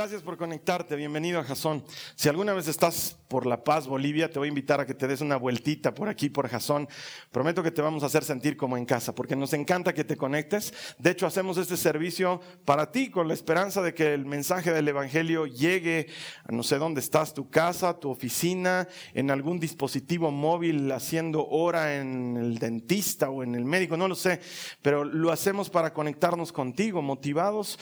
[0.00, 1.84] Gracias por conectarte, bienvenido a Jazón.
[2.14, 5.06] Si alguna vez estás por La Paz, Bolivia, te voy a invitar a que te
[5.06, 6.88] des una vueltita por aquí, por Jazón.
[7.30, 10.16] Prometo que te vamos a hacer sentir como en casa, porque nos encanta que te
[10.16, 10.72] conectes.
[10.96, 14.88] De hecho, hacemos este servicio para ti, con la esperanza de que el mensaje del
[14.88, 16.06] Evangelio llegue
[16.48, 21.96] a no sé dónde estás, tu casa, tu oficina, en algún dispositivo móvil, haciendo hora
[21.96, 24.40] en el dentista o en el médico, no lo sé,
[24.80, 27.78] pero lo hacemos para conectarnos contigo, motivados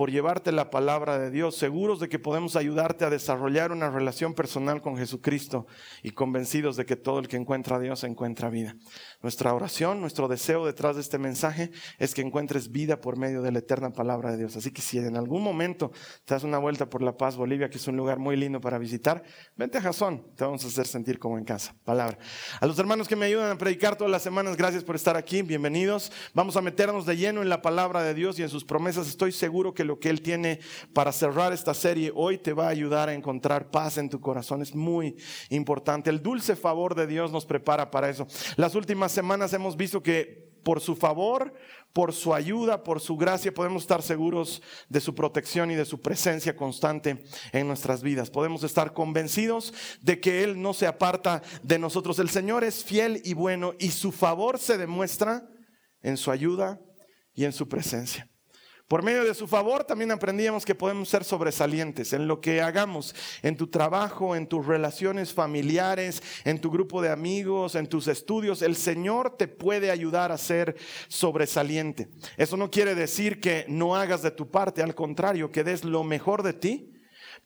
[0.00, 4.32] por llevarte la palabra de Dios, seguros de que podemos ayudarte a desarrollar una relación
[4.32, 5.66] personal con Jesucristo
[6.02, 8.76] y convencidos de que todo el que encuentra a Dios encuentra vida.
[9.22, 13.52] Nuestra oración, nuestro deseo detrás de este mensaje es que encuentres vida por medio de
[13.52, 14.56] la eterna palabra de Dios.
[14.56, 15.92] Así que si en algún momento
[16.24, 18.78] te das una vuelta por La Paz, Bolivia, que es un lugar muy lindo para
[18.78, 19.22] visitar,
[19.56, 21.74] vente a Jazón, te vamos a hacer sentir como en casa.
[21.84, 22.16] Palabra.
[22.60, 25.42] A los hermanos que me ayudan a predicar todas las semanas, gracias por estar aquí,
[25.42, 26.10] bienvenidos.
[26.32, 29.06] Vamos a meternos de lleno en la palabra de Dios y en sus promesas.
[29.06, 30.60] Estoy seguro que lo que Él tiene
[30.94, 34.62] para cerrar esta serie hoy te va a ayudar a encontrar paz en tu corazón.
[34.62, 35.16] Es muy
[35.50, 36.08] importante.
[36.08, 38.26] El dulce favor de Dios nos prepara para eso.
[38.56, 41.54] Las últimas semanas hemos visto que por su favor,
[41.92, 46.00] por su ayuda, por su gracia, podemos estar seguros de su protección y de su
[46.00, 48.30] presencia constante en nuestras vidas.
[48.30, 52.18] Podemos estar convencidos de que Él no se aparta de nosotros.
[52.18, 55.48] El Señor es fiel y bueno y su favor se demuestra
[56.02, 56.80] en su ayuda
[57.34, 58.29] y en su presencia.
[58.90, 63.14] Por medio de su favor también aprendíamos que podemos ser sobresalientes en lo que hagamos,
[63.40, 68.62] en tu trabajo, en tus relaciones familiares, en tu grupo de amigos, en tus estudios.
[68.62, 70.74] El Señor te puede ayudar a ser
[71.06, 72.08] sobresaliente.
[72.36, 76.02] Eso no quiere decir que no hagas de tu parte, al contrario, que des lo
[76.02, 76.90] mejor de ti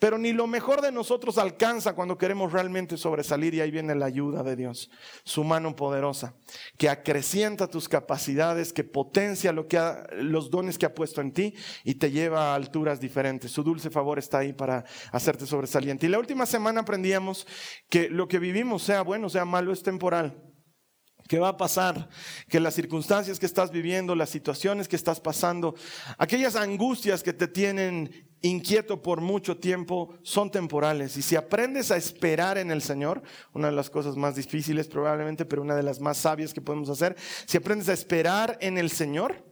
[0.05, 4.05] pero ni lo mejor de nosotros alcanza cuando queremos realmente sobresalir y ahí viene la
[4.05, 4.91] ayuda de Dios,
[5.25, 6.35] su mano poderosa,
[6.77, 9.81] que acrecienta tus capacidades, que potencia lo que
[10.17, 11.55] los dones que ha puesto en ti
[11.85, 13.51] y te lleva a alturas diferentes.
[13.51, 16.05] Su dulce favor está ahí para hacerte sobresaliente.
[16.05, 17.47] Y la última semana aprendíamos
[17.89, 20.39] que lo que vivimos, sea bueno, sea malo, es temporal.
[21.29, 22.11] ¿Qué va a pasar?
[22.51, 25.75] Que las circunstancias que estás viviendo, las situaciones que estás pasando,
[26.19, 31.17] aquellas angustias que te tienen inquieto por mucho tiempo son temporales.
[31.17, 33.23] Y si aprendes a esperar en el Señor,
[33.55, 36.91] una de las cosas más difíciles probablemente, pero una de las más sabias que podemos
[36.91, 37.17] hacer,
[37.47, 39.51] si aprendes a esperar en el Señor,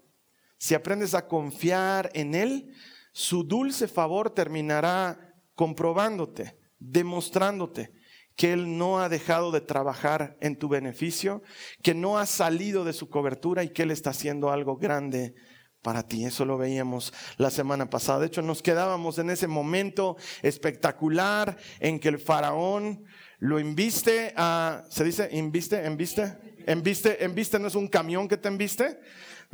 [0.58, 2.74] si aprendes a confiar en Él,
[3.12, 7.94] su dulce favor terminará comprobándote, demostrándote
[8.36, 11.42] que Él no ha dejado de trabajar en tu beneficio,
[11.82, 15.34] que no ha salido de su cobertura y que Él está haciendo algo grande
[15.82, 16.24] para ti.
[16.24, 18.20] Eso lo veíamos la semana pasada.
[18.20, 23.04] De hecho, nos quedábamos en ese momento espectacular en que el faraón
[23.38, 25.84] lo inviste a, ¿se dice inviste?
[25.84, 26.38] ¿Enviste?
[26.66, 27.24] ¿Enviste?
[27.24, 28.98] ¿Enviste no es un camión que te enviste?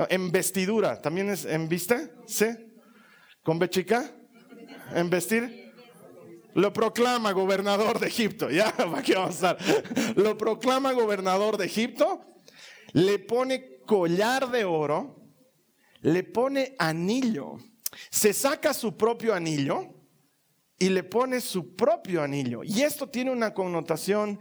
[0.08, 2.12] en vestidura, ¿también es enviste?
[2.26, 2.46] ¿Sí?
[3.42, 4.10] ¿Con bechica?
[4.94, 5.72] ¿En vestir?
[6.54, 8.48] Lo proclama gobernador de Egipto.
[8.58, 10.16] Ya, ¿para qué vamos a estar?
[10.16, 12.20] Lo proclama gobernador de Egipto.
[12.92, 15.17] Le pone collar de oro.
[16.00, 17.58] Le pone anillo.
[18.10, 19.94] Se saca su propio anillo
[20.78, 22.62] y le pone su propio anillo.
[22.62, 24.38] Y esto tiene una connotación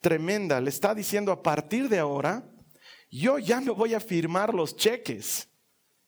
[0.00, 0.60] tremenda.
[0.60, 2.48] Le está diciendo a partir de ahora,
[3.10, 5.48] yo ya no voy a firmar los cheques.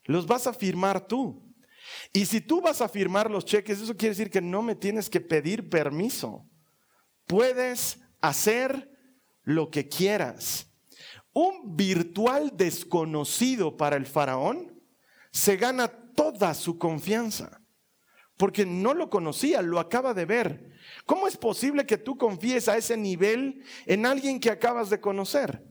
[0.05, 1.43] Los vas a firmar tú.
[2.13, 5.11] Y si tú vas a firmar los cheques, eso quiere decir que no me tienes
[5.11, 6.47] que pedir permiso.
[7.27, 8.91] Puedes hacer
[9.43, 10.69] lo que quieras.
[11.33, 14.72] Un virtual desconocido para el faraón
[15.33, 17.61] se gana toda su confianza,
[18.37, 20.73] porque no lo conocía, lo acaba de ver.
[21.07, 25.65] ¿Cómo es posible que tú confíes a ese nivel en alguien que acabas de conocer?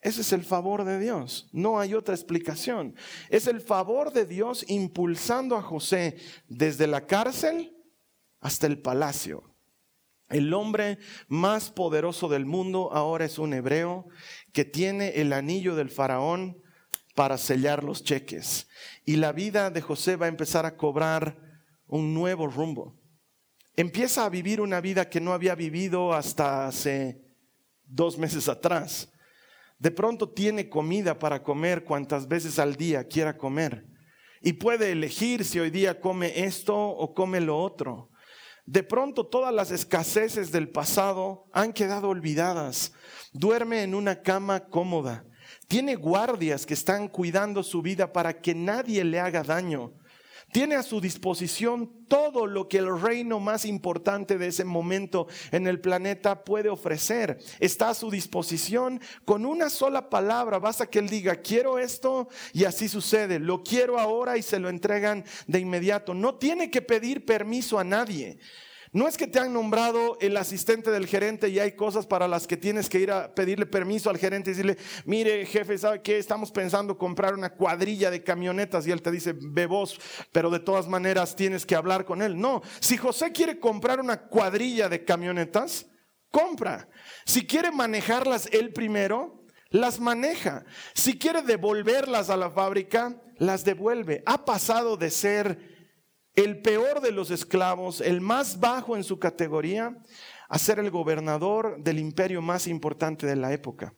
[0.00, 1.48] Ese es el favor de Dios.
[1.52, 2.96] No hay otra explicación.
[3.30, 6.16] Es el favor de Dios impulsando a José
[6.48, 7.76] desde la cárcel
[8.40, 9.54] hasta el palacio.
[10.28, 10.98] El hombre
[11.28, 14.08] más poderoso del mundo ahora es un hebreo
[14.52, 16.61] que tiene el anillo del faraón
[17.14, 18.68] para sellar los cheques.
[19.04, 21.38] Y la vida de José va a empezar a cobrar
[21.86, 22.98] un nuevo rumbo.
[23.76, 27.22] Empieza a vivir una vida que no había vivido hasta hace
[27.84, 29.10] dos meses atrás.
[29.78, 33.86] De pronto tiene comida para comer cuantas veces al día quiera comer.
[34.40, 38.10] Y puede elegir si hoy día come esto o come lo otro.
[38.64, 42.92] De pronto todas las escaseces del pasado han quedado olvidadas.
[43.32, 45.24] Duerme en una cama cómoda.
[45.68, 49.92] Tiene guardias que están cuidando su vida para que nadie le haga daño.
[50.52, 55.66] Tiene a su disposición todo lo que el reino más importante de ese momento en
[55.66, 57.38] el planeta puede ofrecer.
[57.58, 60.58] Está a su disposición con una sola palabra.
[60.58, 63.38] Basta que él diga, quiero esto y así sucede.
[63.38, 66.12] Lo quiero ahora y se lo entregan de inmediato.
[66.12, 68.38] No tiene que pedir permiso a nadie.
[68.94, 72.46] No es que te han nombrado el asistente del gerente y hay cosas para las
[72.46, 76.18] que tienes que ir a pedirle permiso al gerente y decirle, mire jefe, ¿sabe qué?
[76.18, 79.98] Estamos pensando comprar una cuadrilla de camionetas y él te dice, ve vos,
[80.30, 82.38] pero de todas maneras tienes que hablar con él.
[82.38, 85.86] No, si José quiere comprar una cuadrilla de camionetas,
[86.30, 86.86] compra.
[87.24, 90.66] Si quiere manejarlas él primero, las maneja.
[90.92, 94.22] Si quiere devolverlas a la fábrica, las devuelve.
[94.26, 95.71] Ha pasado de ser
[96.34, 99.96] el peor de los esclavos, el más bajo en su categoría,
[100.48, 103.94] a ser el gobernador del imperio más importante de la época.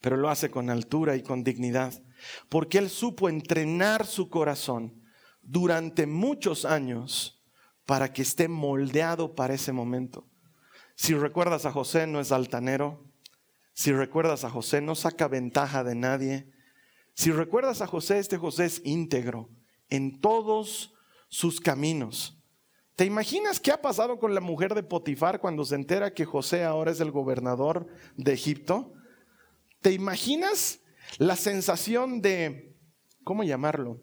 [0.00, 1.92] Pero lo hace con altura y con dignidad,
[2.48, 5.02] porque él supo entrenar su corazón
[5.42, 7.42] durante muchos años
[7.86, 10.28] para que esté moldeado para ese momento.
[10.94, 13.04] Si recuerdas a José, no es altanero.
[13.72, 16.50] Si recuerdas a José, no saca ventaja de nadie.
[17.14, 19.48] Si recuerdas a José, este José es íntegro
[19.88, 20.94] en todos
[21.28, 22.38] sus caminos.
[22.96, 26.64] ¿Te imaginas qué ha pasado con la mujer de Potifar cuando se entera que José
[26.64, 27.86] ahora es el gobernador
[28.16, 28.92] de Egipto?
[29.80, 30.80] ¿Te imaginas
[31.18, 32.76] la sensación de,
[33.22, 34.00] ¿cómo llamarlo?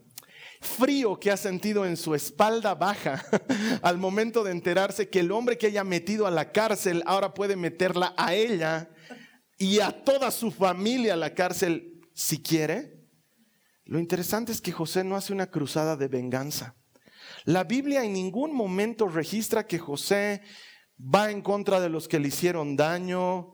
[0.62, 3.24] Frío que ha sentido en su espalda baja
[3.82, 7.58] al momento de enterarse que el hombre que haya metido a la cárcel ahora puede
[7.58, 8.90] meterla a ella
[9.58, 13.06] y a toda su familia a la cárcel si quiere.
[13.84, 16.76] Lo interesante es que José no hace una cruzada de venganza.
[17.46, 20.42] La Biblia en ningún momento registra que José
[21.00, 23.54] va en contra de los que le hicieron daño,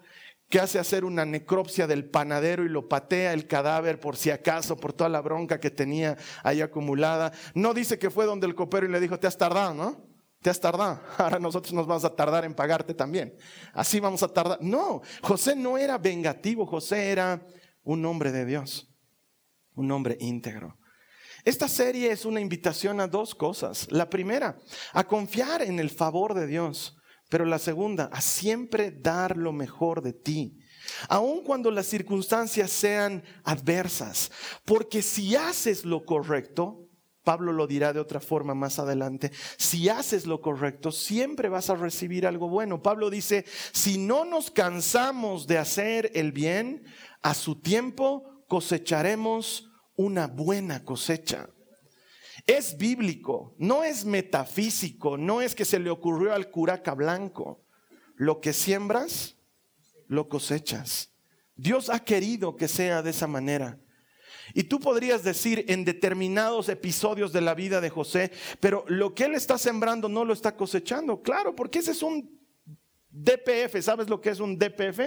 [0.49, 4.77] que hace hacer una necropsia del panadero y lo patea el cadáver por si acaso,
[4.77, 7.33] por toda la bronca que tenía ahí acumulada.
[7.53, 10.05] No dice que fue donde el copero y le dijo, te has tardado, ¿no?
[10.41, 11.01] Te has tardado.
[11.17, 13.35] Ahora nosotros nos vamos a tardar en pagarte también.
[13.73, 14.59] Así vamos a tardar.
[14.61, 17.45] No, José no era vengativo, José era
[17.83, 18.89] un hombre de Dios,
[19.75, 20.77] un hombre íntegro.
[21.43, 23.87] Esta serie es una invitación a dos cosas.
[23.91, 24.57] La primera,
[24.93, 26.97] a confiar en el favor de Dios,
[27.29, 30.59] pero la segunda, a siempre dar lo mejor de ti,
[31.07, 34.31] aun cuando las circunstancias sean adversas,
[34.65, 36.89] porque si haces lo correcto,
[37.23, 41.75] Pablo lo dirá de otra forma más adelante, si haces lo correcto, siempre vas a
[41.75, 42.81] recibir algo bueno.
[42.81, 46.83] Pablo dice, si no nos cansamos de hacer el bien,
[47.21, 49.70] a su tiempo cosecharemos
[50.01, 51.49] una buena cosecha.
[52.47, 57.63] Es bíblico, no es metafísico, no es que se le ocurrió al curaca blanco.
[58.15, 59.37] Lo que siembras,
[60.07, 61.11] lo cosechas.
[61.55, 63.79] Dios ha querido que sea de esa manera.
[64.53, 69.25] Y tú podrías decir en determinados episodios de la vida de José, pero lo que
[69.25, 71.21] él está sembrando no lo está cosechando.
[71.21, 72.40] Claro, porque ese es un
[73.13, 74.99] DPF, ¿sabes lo que es un DPF?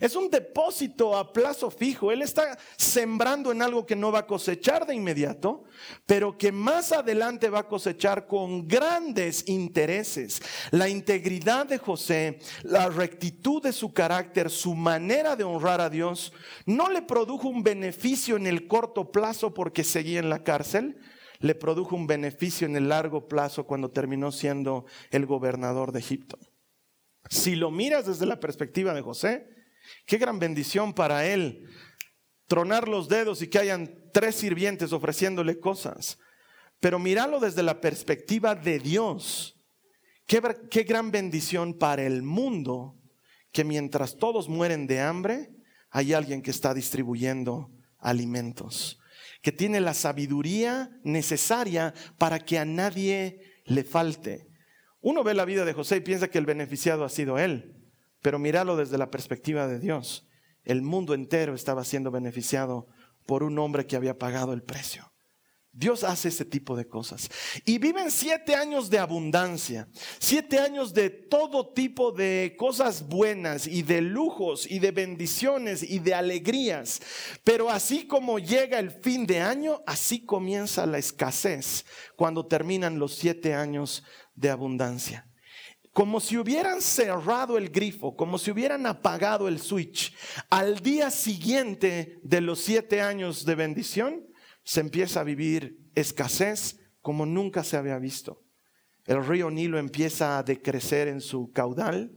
[0.00, 2.12] Es un depósito a plazo fijo.
[2.12, 5.64] Él está sembrando en algo que no va a cosechar de inmediato,
[6.04, 10.42] pero que más adelante va a cosechar con grandes intereses.
[10.72, 16.34] La integridad de José, la rectitud de su carácter, su manera de honrar a Dios,
[16.66, 20.98] no le produjo un beneficio en el corto plazo porque seguía en la cárcel,
[21.40, 26.38] le produjo un beneficio en el largo plazo cuando terminó siendo el gobernador de Egipto.
[27.28, 29.48] Si lo miras desde la perspectiva de José,
[30.06, 31.68] qué gran bendición para él
[32.48, 36.18] tronar los dedos y que hayan tres sirvientes ofreciéndole cosas.
[36.80, 39.54] Pero míralo desde la perspectiva de Dios.
[40.26, 42.96] Qué, qué, gran bendición para el mundo
[43.52, 45.50] que mientras todos mueren de hambre,
[45.90, 49.00] hay alguien que está distribuyendo alimentos,
[49.42, 54.47] que tiene la sabiduría necesaria para que a nadie le falte.
[55.00, 57.74] Uno ve la vida de José y piensa que el beneficiado ha sido él,
[58.20, 60.26] pero míralo desde la perspectiva de Dios.
[60.64, 62.88] El mundo entero estaba siendo beneficiado
[63.26, 65.12] por un hombre que había pagado el precio.
[65.78, 67.28] Dios hace ese tipo de cosas.
[67.64, 69.86] Y viven siete años de abundancia,
[70.18, 76.00] siete años de todo tipo de cosas buenas y de lujos y de bendiciones y
[76.00, 77.00] de alegrías.
[77.44, 81.84] Pero así como llega el fin de año, así comienza la escasez
[82.16, 84.02] cuando terminan los siete años
[84.38, 85.24] de abundancia.
[85.92, 90.14] como si hubieran cerrado el grifo, como si hubieran apagado el switch.
[90.48, 94.28] Al día siguiente de los siete años de bendición,
[94.62, 98.44] se empieza a vivir escasez como nunca se había visto.
[99.06, 102.12] El río Nilo empieza a decrecer en su caudal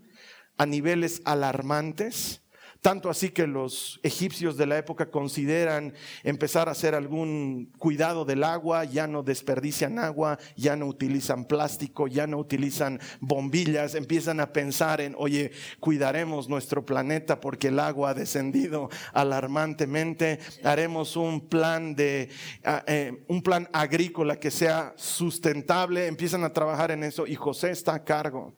[0.58, 2.44] a niveles alarmantes.
[2.82, 8.44] Tanto así que los egipcios de la época consideran empezar a hacer algún cuidado del
[8.44, 14.52] agua, ya no desperdician agua, ya no utilizan plástico, ya no utilizan bombillas, empiezan a
[14.52, 21.94] pensar en, oye, cuidaremos nuestro planeta porque el agua ha descendido alarmantemente, haremos un plan
[21.94, 22.30] de,
[22.66, 27.70] ah, eh, un plan agrícola que sea sustentable, empiezan a trabajar en eso y José
[27.70, 28.56] está a cargo.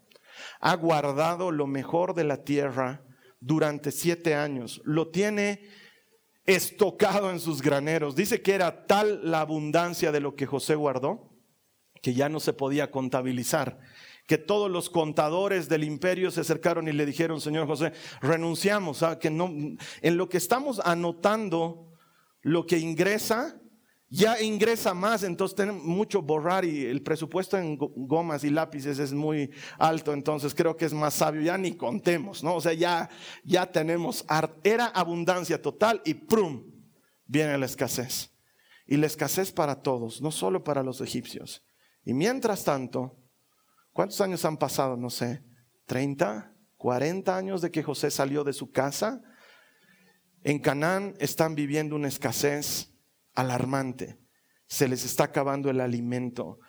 [0.62, 3.02] Ha guardado lo mejor de la tierra
[3.46, 4.82] durante siete años.
[4.86, 5.62] Lo tiene
[6.46, 8.16] estocado en sus graneros.
[8.16, 11.34] Dice que era tal la abundancia de lo que José guardó
[12.04, 13.80] que ya no se podía contabilizar.
[14.28, 19.18] Que todos los contadores del imperio se acercaron y le dijeron, Señor José, renunciamos a
[19.20, 19.50] que no,
[20.02, 21.88] en lo que estamos anotando,
[22.42, 23.60] lo que ingresa,
[24.14, 29.12] ya ingresa más, entonces tenemos mucho borrar y el presupuesto en gomas y lápices es
[29.12, 32.54] muy alto, entonces creo que es más sabio, ya ni contemos, ¿no?
[32.54, 33.10] O sea, ya,
[33.44, 34.24] ya tenemos,
[34.64, 36.64] era abundancia total y ¡prum!
[37.26, 38.30] viene la escasez.
[38.86, 41.66] Y la escasez para todos, no solo para los egipcios.
[42.06, 43.18] Y mientras tanto,
[43.94, 44.96] ¿cuántos años han pasado?
[44.96, 45.44] No sé,
[45.88, 49.24] 30, 40 años de que José salió de su casa.
[50.44, 52.93] En Canaán están viviendo una escasez
[53.36, 54.20] alarmante.
[54.68, 56.60] Se les está acabando el alimento.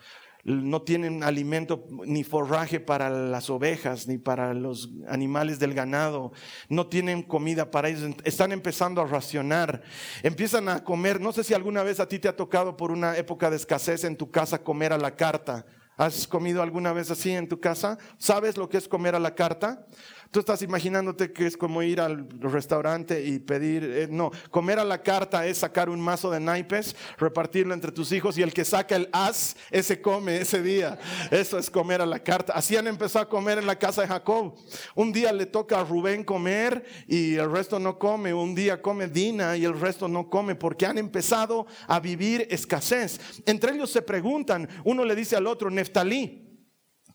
[0.43, 6.33] No tienen alimento ni forraje para las ovejas ni para los animales del ganado.
[6.69, 8.15] No tienen comida para ellos.
[8.23, 9.81] Están empezando a racionar.
[10.21, 11.19] Empiezan a comer.
[11.19, 14.03] No sé si alguna vez a ti te ha tocado por una época de escasez
[14.03, 15.65] en tu casa comer a la carta.
[15.97, 17.97] ¿Has comido alguna vez así en tu casa?
[18.19, 19.87] ¿Sabes lo que es comer a la carta?
[20.31, 24.83] Tú estás imaginándote que es como ir al restaurante y pedir, eh, no, comer a
[24.83, 28.65] la carta es sacar un mazo de naipes, repartirlo entre tus hijos y el que
[28.65, 30.97] saca el as, ese come ese día.
[31.31, 32.53] Eso es comer a la carta.
[32.53, 34.55] Así han empezado a comer en la casa de Jacob.
[34.95, 38.33] Un día le toca a Rubén comer y el resto no come.
[38.33, 43.19] Un día come Dina y el resto no come porque han empezado a vivir escasez.
[43.45, 46.44] Entre ellos se preguntan, uno le dice al otro, Neftalí,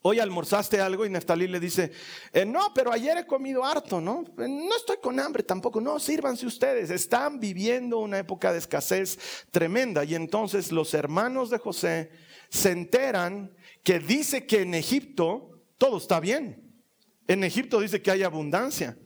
[0.02, 1.92] Hoy almorzaste algo y Neftalí le dice,
[2.32, 4.24] eh, no, pero ayer he comido harto, ¿no?
[4.38, 6.88] Eh, no estoy con hambre tampoco, no, sírvanse ustedes.
[6.90, 9.18] Están viviendo una época de escasez
[9.50, 10.02] tremenda.
[10.04, 12.10] Y entonces los hermanos de José
[12.48, 16.82] se enteran que dice que en Egipto todo está bien.
[17.28, 18.98] En Egipto dice que hay abundancia.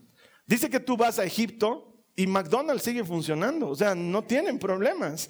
[0.46, 5.28] Dice que tú vas a Egipto y McDonald's sigue funcionando, o sea, no tienen problemas.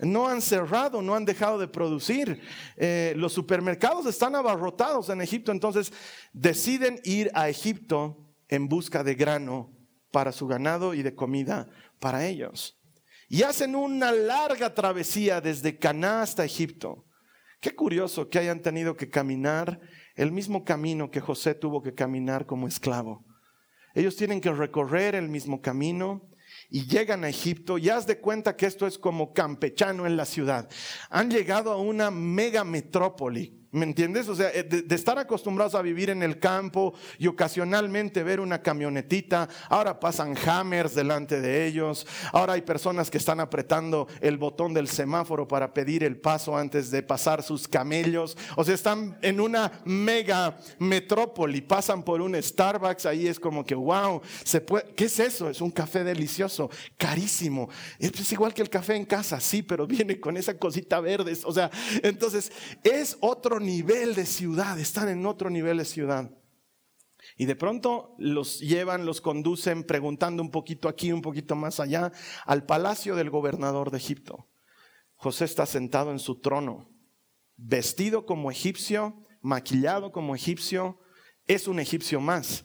[0.00, 2.40] No han cerrado, no han dejado de producir.
[2.76, 5.92] Eh, los supermercados están abarrotados en Egipto, entonces
[6.32, 9.70] deciden ir a Egipto en busca de grano
[10.10, 11.68] para su ganado y de comida
[12.00, 12.78] para ellos.
[13.28, 17.06] Y hacen una larga travesía desde Caná hasta Egipto.
[17.60, 19.80] Qué curioso que hayan tenido que caminar
[20.16, 23.24] el mismo camino que José tuvo que caminar como esclavo.
[23.94, 26.28] Ellos tienen que recorrer el mismo camino
[26.70, 30.24] y llegan a Egipto y haz de cuenta que esto es como campechano en la
[30.24, 30.68] ciudad.
[31.10, 34.28] Han llegado a una mega metrópoli ¿Me entiendes?
[34.28, 38.60] O sea, eh, de, estar acostumbrados a vivir en el campo y ocasionalmente ver una
[38.60, 44.74] camionetita, ahora pasan hammers delante de ellos, ahora hay personas que están apretando el botón
[44.74, 49.40] del semáforo para pedir el paso antes de pasar sus camellos, o sea, están en
[49.40, 55.06] una mega metrópoli, pasan por un Starbucks, ahí es como que, wow, se puede, ¿qué
[55.06, 55.48] es eso?
[55.48, 60.20] Es un café delicioso, carísimo, es igual que el café en casa, sí, pero viene
[60.20, 61.70] con esa cosita verde, o sea,
[62.02, 62.52] entonces
[62.82, 66.30] es otro nivel de ciudad, están en otro nivel de ciudad.
[67.36, 72.12] Y de pronto los llevan, los conducen preguntando un poquito aquí, un poquito más allá,
[72.44, 74.48] al palacio del gobernador de Egipto.
[75.14, 76.90] José está sentado en su trono,
[77.56, 80.98] vestido como egipcio, maquillado como egipcio,
[81.46, 82.64] es un egipcio más.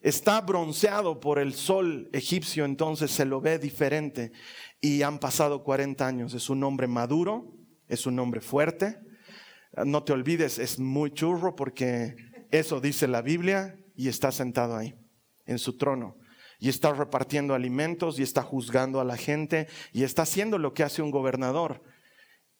[0.00, 4.32] Está bronceado por el sol egipcio, entonces se lo ve diferente.
[4.80, 6.34] Y han pasado 40 años.
[6.34, 7.52] Es un hombre maduro,
[7.88, 8.98] es un hombre fuerte,
[9.84, 12.16] no te olvides, es muy churro porque
[12.50, 14.94] eso dice la Biblia y está sentado ahí,
[15.46, 16.16] en su trono.
[16.60, 20.82] Y está repartiendo alimentos y está juzgando a la gente y está haciendo lo que
[20.82, 21.82] hace un gobernador.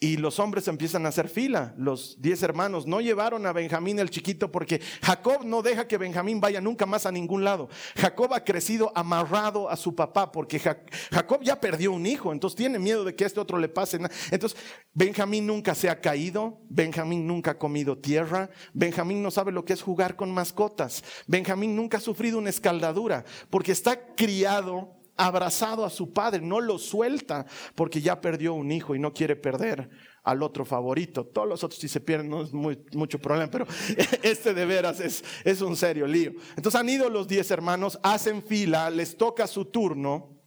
[0.00, 1.74] Y los hombres empiezan a hacer fila.
[1.76, 6.40] Los diez hermanos no llevaron a Benjamín el chiquito porque Jacob no deja que Benjamín
[6.40, 7.68] vaya nunca más a ningún lado.
[7.96, 12.78] Jacob ha crecido amarrado a su papá porque Jacob ya perdió un hijo, entonces tiene
[12.78, 13.98] miedo de que este otro le pase.
[14.30, 14.56] Entonces,
[14.94, 19.72] Benjamín nunca se ha caído, Benjamín nunca ha comido tierra, Benjamín no sabe lo que
[19.72, 25.90] es jugar con mascotas, Benjamín nunca ha sufrido una escaldadura porque está criado abrazado a
[25.90, 27.44] su padre, no lo suelta
[27.74, 29.90] porque ya perdió un hijo y no quiere perder
[30.22, 31.26] al otro favorito.
[31.26, 33.66] Todos los otros si se pierden no es mucho problema, pero
[34.22, 36.32] este de veras es, un serio lío.
[36.56, 40.40] Entonces han ido los diez hermanos, hacen fila, les toca su turno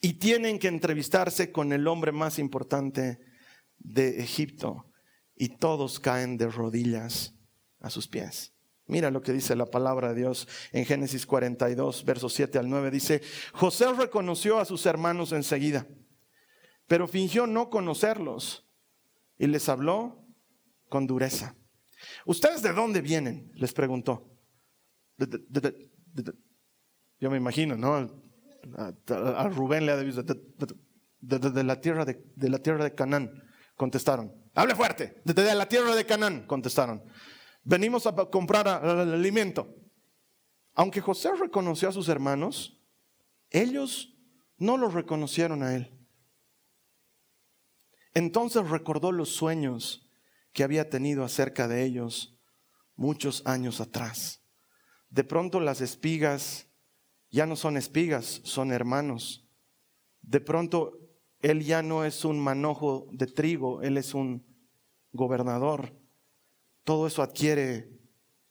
[0.00, 3.20] y tienen que entrevistarse con el hombre más importante
[3.78, 4.90] de Egipto
[5.36, 7.34] y todos caen de rodillas
[7.78, 8.52] a sus pies.
[8.90, 12.90] Mira lo que dice la palabra de Dios en Génesis 42, versos 7 al 9.
[12.90, 15.86] Dice, José reconoció a sus hermanos enseguida,
[16.88, 18.68] pero fingió no conocerlos
[19.38, 20.26] y les habló
[20.88, 21.54] con dureza.
[22.26, 23.52] ¿Ustedes de dónde vienen?
[23.54, 24.28] Les preguntó.
[27.20, 28.10] yo me imagino, ¿no?
[28.76, 33.40] A, Rubén le ha dicho, de, la tierra de, la tierra de Canaán,
[33.76, 34.34] contestaron.
[34.54, 37.04] Hable fuerte, de la tierra de Canaán, contestaron
[37.62, 39.74] venimos a comprar alimento.
[40.74, 42.80] Aunque José reconoció a sus hermanos,
[43.50, 44.16] ellos
[44.56, 45.92] no lo reconocieron a él.
[48.14, 50.10] Entonces recordó los sueños
[50.52, 52.36] que había tenido acerca de ellos
[52.96, 54.42] muchos años atrás.
[55.08, 56.68] De pronto las espigas
[57.30, 59.48] ya no son espigas, son hermanos.
[60.22, 60.98] De pronto
[61.40, 64.44] él ya no es un manojo de trigo, él es un
[65.12, 65.99] gobernador
[66.90, 67.88] todo eso adquiere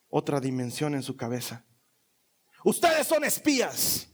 [0.07, 1.65] otra dimensión en su cabeza.
[2.63, 4.07] Ustedes son espías.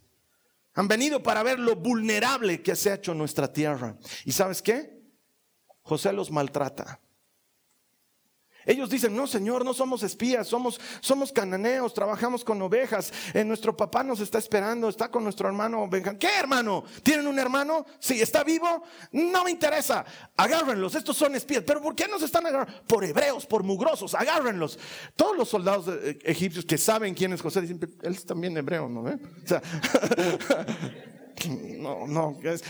[0.74, 4.00] Han venido para ver lo vulnerable que se ha hecho nuestra tierra.
[4.24, 5.00] ¿Y sabes qué?
[5.84, 7.00] José los maltrata.
[8.66, 13.76] Ellos dicen, no, Señor, no somos espías, somos, somos cananeos, trabajamos con ovejas, eh, nuestro
[13.76, 16.20] papá nos está esperando, está con nuestro hermano Benjamín.
[16.20, 16.84] ¿Qué hermano?
[17.04, 17.86] ¿Tienen un hermano?
[18.00, 18.84] Sí, ¿está vivo?
[19.12, 20.06] No me interesa.
[20.36, 21.64] Agárrenlos, estos son espías.
[21.66, 22.74] ¿Pero por qué nos están agarrando?
[22.88, 24.80] Por hebreos, por mugrosos, agárrenlos.
[25.16, 28.90] Todos los soldados eh, egipcios que saben quién es José dicen, él es también hebreo,
[28.90, 29.02] ¿no?
[29.02, 29.62] O sea,
[31.80, 32.38] no, no.
[32.44, 32.64] Es,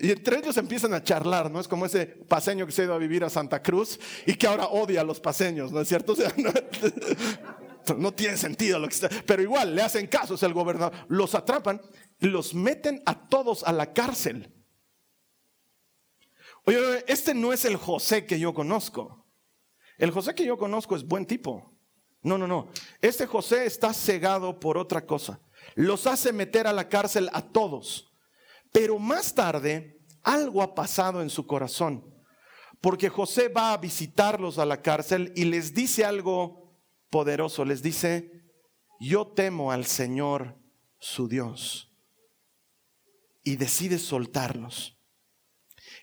[0.00, 1.60] y entre ellos empiezan a charlar, ¿no?
[1.60, 4.46] Es como ese paseño que se ha ido a vivir a Santa Cruz y que
[4.46, 6.14] ahora odia a los paseños, ¿no es cierto?
[7.82, 9.08] O sea, no, tiene sentido lo que está.
[9.26, 10.92] Pero igual le hacen caso, es el gobernador.
[11.08, 11.80] Los atrapan
[12.20, 14.52] los meten a todos a la cárcel.
[16.66, 19.26] Oye, este no es el José que yo conozco.
[19.96, 21.74] El José que yo conozco es buen tipo.
[22.22, 22.68] No, no, no.
[23.00, 25.40] Este José está cegado por otra cosa.
[25.74, 28.09] Los hace meter a la cárcel a todos.
[28.72, 32.04] Pero más tarde algo ha pasado en su corazón,
[32.80, 36.78] porque José va a visitarlos a la cárcel y les dice algo
[37.10, 38.44] poderoso, les dice,
[39.00, 40.56] yo temo al Señor
[40.98, 41.92] su Dios.
[43.42, 44.98] Y decide soltarlos.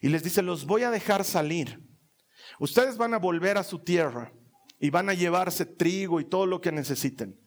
[0.02, 1.80] Y les dice, los voy a dejar salir.
[2.60, 4.34] Ustedes van a volver a su tierra
[4.80, 7.40] y van a llevarse trigo y todo lo que necesiten.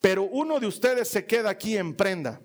[0.00, 2.42] Pero uno de ustedes se queda aquí en prenda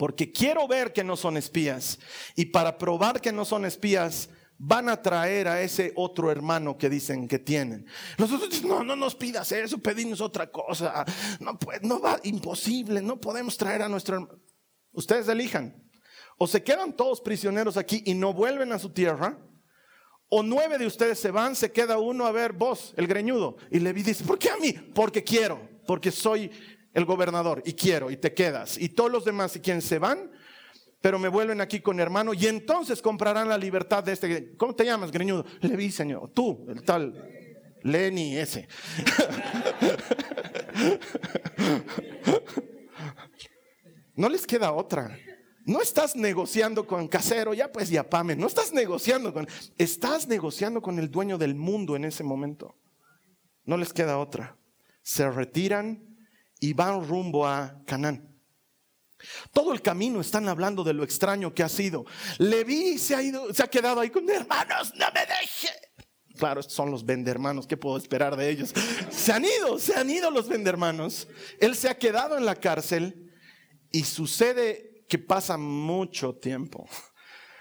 [0.00, 1.98] porque quiero ver que no son espías.
[2.34, 6.88] Y para probar que no son espías, van a traer a ese otro hermano que
[6.88, 7.84] dicen que tienen.
[8.64, 11.04] No, no nos pidas eso, pedimos otra cosa.
[11.38, 14.40] No, pues, no va, imposible, no podemos traer a nuestro hermano.
[14.92, 15.86] Ustedes elijan.
[16.38, 19.38] O se quedan todos prisioneros aquí y no vuelven a su tierra,
[20.30, 23.58] o nueve de ustedes se van, se queda uno a ver vos, el greñudo.
[23.70, 24.72] Y le dice, ¿por qué a mí?
[24.94, 26.50] Porque quiero, porque soy
[26.92, 28.78] el gobernador y quiero y te quedas.
[28.78, 30.30] Y todos los demás, y quien se van,
[31.00, 34.56] pero me vuelven aquí con hermano y entonces comprarán la libertad de este.
[34.56, 35.44] ¿Cómo te llamas, greñudo?
[35.62, 36.30] vi señor.
[36.30, 37.14] Tú, el tal
[37.82, 38.68] Lenny ese.
[44.14, 45.18] No les queda otra.
[45.64, 48.36] No estás negociando con casero, ya pues ya pame.
[48.36, 49.48] No estás negociando con.
[49.78, 52.76] Estás negociando con el dueño del mundo en ese momento.
[53.64, 54.56] No les queda otra.
[55.02, 56.09] Se retiran
[56.60, 58.30] y van rumbo a Canaán.
[59.52, 62.04] Todo el camino están hablando de lo extraño que ha sido.
[62.38, 65.68] Leví se ha ido, se ha quedado ahí con hermanos, no me deje.
[66.36, 68.72] Claro, estos son los vendermanos, ¿qué puedo esperar de ellos?
[69.10, 71.28] Se han ido, se han ido los vendermanos.
[71.58, 73.30] Él se ha quedado en la cárcel
[73.90, 76.88] y sucede que pasa mucho tiempo.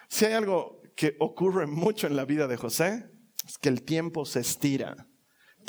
[0.08, 3.10] Si hay algo que ocurre mucho en la vida de José,
[3.46, 5.09] es que el tiempo se estira.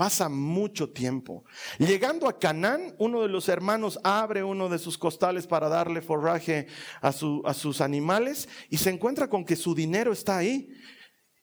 [0.01, 1.45] Pasa mucho tiempo.
[1.79, 6.69] Llegando a Canaán, uno de los hermanos abre uno de sus costales para darle forraje
[7.03, 10.71] a, a sus animales y se encuentra con que su dinero está ahí.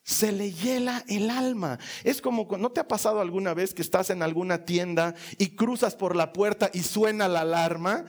[0.07, 1.79] Se le hiela el alma.
[2.05, 5.97] Es como, ¿no te ha pasado alguna vez que estás en alguna tienda y cruzas
[5.97, 8.05] por la puerta y suena la alarma?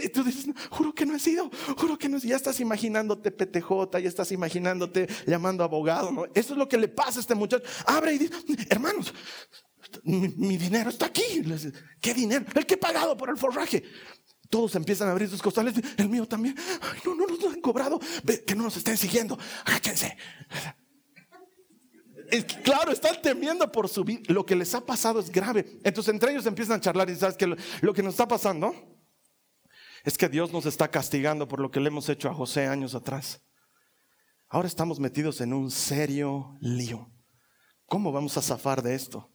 [0.00, 2.30] Y tú dices, juro que no he sido, juro que no he sido.
[2.30, 6.26] Ya estás imaginándote PTJ, ya estás imaginándote llamando abogado.
[6.34, 7.62] Eso es lo que le pasa a este muchacho.
[7.86, 8.34] Abre y dice,
[8.68, 9.14] hermanos,
[10.02, 11.44] mi, dinero está aquí.
[12.00, 12.44] ¿Qué dinero?
[12.56, 13.84] El que he pagado por el forraje.
[14.50, 15.74] Todos empiezan a abrir sus costales.
[15.96, 16.56] El mío también.
[16.80, 18.00] Ay, no, no nos han cobrado.
[18.44, 19.38] que no nos estén siguiendo.
[19.64, 20.16] Agáchense
[22.62, 24.22] claro, están temiendo por su vida.
[24.28, 25.80] Lo que les ha pasado es grave.
[25.84, 28.74] Entonces entre ellos empiezan a charlar y sabes que lo, que nos está pasando
[30.04, 32.94] es que Dios nos está castigando por lo que le hemos hecho a José años
[32.94, 33.42] atrás.
[34.48, 37.10] Ahora estamos metidos en un serio lío.
[37.86, 39.30] ¿Cómo vamos a zafar de esto?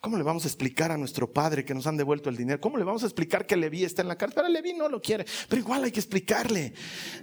[0.00, 2.60] ¿Cómo le vamos a explicar a nuestro padre que nos han devuelto el dinero?
[2.60, 4.36] ¿Cómo le vamos a explicar que Levi está en la cárcel?
[4.36, 6.74] Pero Levi no lo quiere, pero igual hay que explicarle.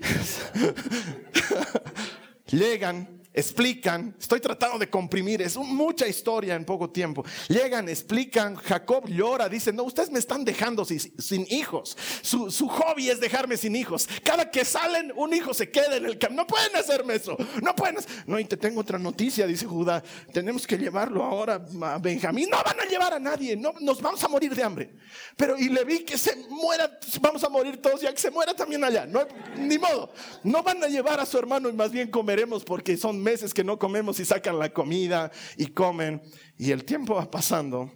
[2.48, 7.26] Llegan explican, estoy tratando de comprimir, es mucha historia en poco tiempo.
[7.50, 11.98] Llegan, explican, Jacob llora, dice, no, ustedes me están dejando sin, hijos.
[12.22, 14.08] Su, hobby es dejarme sin hijos.
[14.24, 16.44] Cada que salen, un hijo se queda en el camino.
[16.44, 17.98] No pueden hacerme eso, no pueden.
[18.28, 22.50] No, y te tengo otra noticia, dice Judá, tenemos que llevarlo ahora a Benjamín.
[22.50, 24.94] No van a llevar a nadie, no, nos vamos a morir de hambre.
[25.36, 28.54] Pero y le vi que se muera, vamos a morir todos, ya que se muera
[28.54, 29.06] también allá.
[29.06, 29.22] No,
[29.58, 33.23] ni modo, no van a llevar a su hermano y más bien comeremos porque son
[33.24, 36.22] meses que no comemos y sacan la comida y comen
[36.58, 37.92] y el tiempo va pasando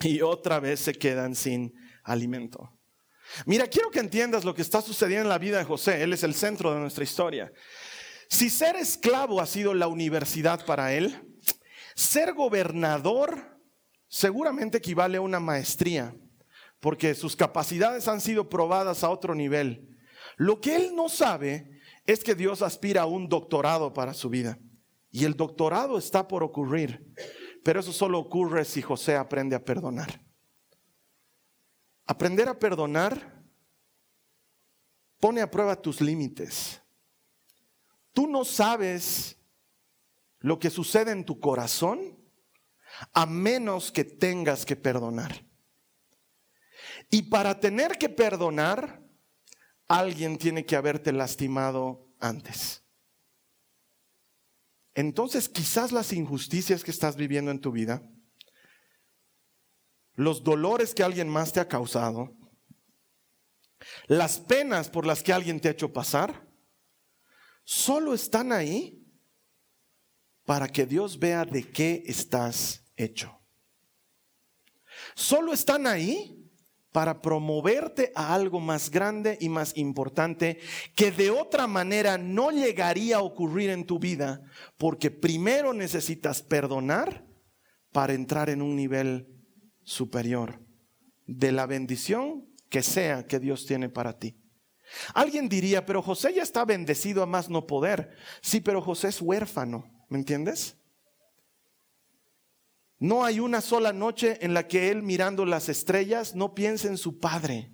[0.00, 2.72] y otra vez se quedan sin alimento.
[3.44, 6.02] Mira, quiero que entiendas lo que está sucediendo en la vida de José.
[6.02, 7.52] Él es el centro de nuestra historia.
[8.28, 11.36] Si ser esclavo ha sido la universidad para él,
[11.94, 13.60] ser gobernador
[14.08, 16.14] seguramente equivale a una maestría,
[16.80, 19.96] porque sus capacidades han sido probadas a otro nivel.
[20.36, 21.75] Lo que él no sabe
[22.06, 24.58] es que Dios aspira a un doctorado para su vida.
[25.10, 27.12] Y el doctorado está por ocurrir,
[27.64, 30.20] pero eso solo ocurre si José aprende a perdonar.
[32.06, 33.44] Aprender a perdonar
[35.18, 36.80] pone a prueba tus límites.
[38.12, 39.36] Tú no sabes
[40.38, 42.16] lo que sucede en tu corazón
[43.12, 45.44] a menos que tengas que perdonar.
[47.10, 49.05] Y para tener que perdonar,
[49.88, 52.82] alguien tiene que haberte lastimado antes.
[54.94, 58.02] Entonces quizás las injusticias que estás viviendo en tu vida,
[60.14, 62.34] los dolores que alguien más te ha causado,
[64.06, 66.48] las penas por las que alguien te ha hecho pasar,
[67.64, 69.06] solo están ahí
[70.46, 73.38] para que Dios vea de qué estás hecho.
[75.14, 76.35] Solo están ahí
[76.96, 80.58] para promoverte a algo más grande y más importante
[80.94, 84.40] que de otra manera no llegaría a ocurrir en tu vida,
[84.78, 87.26] porque primero necesitas perdonar
[87.92, 89.28] para entrar en un nivel
[89.82, 90.58] superior
[91.26, 94.40] de la bendición que sea que Dios tiene para ti.
[95.12, 98.16] Alguien diría, pero José ya está bendecido a más no poder.
[98.40, 100.78] Sí, pero José es huérfano, ¿me entiendes?
[102.98, 106.96] No hay una sola noche en la que él mirando las estrellas no piense en
[106.96, 107.72] su padre.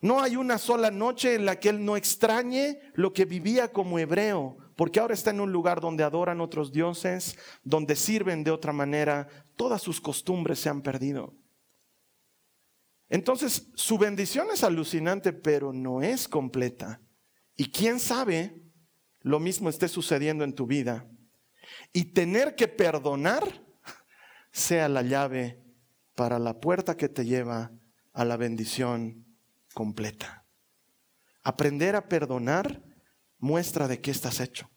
[0.00, 3.98] No hay una sola noche en la que él no extrañe lo que vivía como
[3.98, 8.72] hebreo, porque ahora está en un lugar donde adoran otros dioses, donde sirven de otra
[8.72, 11.34] manera, todas sus costumbres se han perdido.
[13.08, 17.00] Entonces, su bendición es alucinante, pero no es completa.
[17.56, 18.62] Y quién sabe,
[19.20, 21.08] lo mismo esté sucediendo en tu vida.
[21.92, 23.64] Y tener que perdonar
[24.54, 25.60] sea la llave
[26.14, 27.72] para la puerta que te lleva
[28.12, 29.26] a la bendición
[29.74, 30.46] completa.
[31.42, 32.80] Aprender a perdonar
[33.38, 34.70] muestra de qué estás hecho.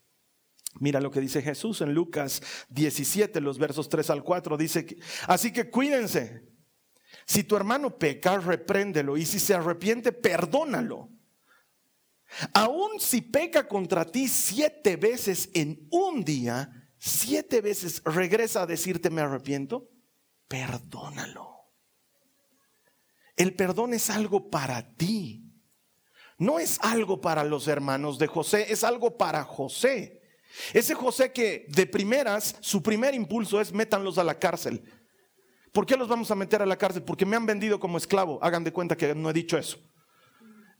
[0.79, 4.57] Mira lo que dice Jesús en Lucas 17, los versos 3 al 4.
[4.57, 6.43] Dice, así que cuídense.
[7.27, 9.15] Si tu hermano peca, repréndelo.
[9.15, 11.09] Y si se arrepiente, perdónalo.
[12.53, 16.76] Aún si peca contra ti siete veces en un día,
[17.09, 19.89] siete veces regresa a decirte me arrepiento,
[20.47, 21.57] perdónalo.
[23.35, 25.43] El perdón es algo para ti.
[26.39, 30.21] No es algo para los hermanos de José, es algo para José.
[30.73, 34.83] Ese José que de primeras, su primer impulso es métanlos a la cárcel.
[35.71, 37.03] ¿Por qué los vamos a meter a la cárcel?
[37.03, 38.39] Porque me han vendido como esclavo.
[38.41, 39.77] Hagan de cuenta que no he dicho eso.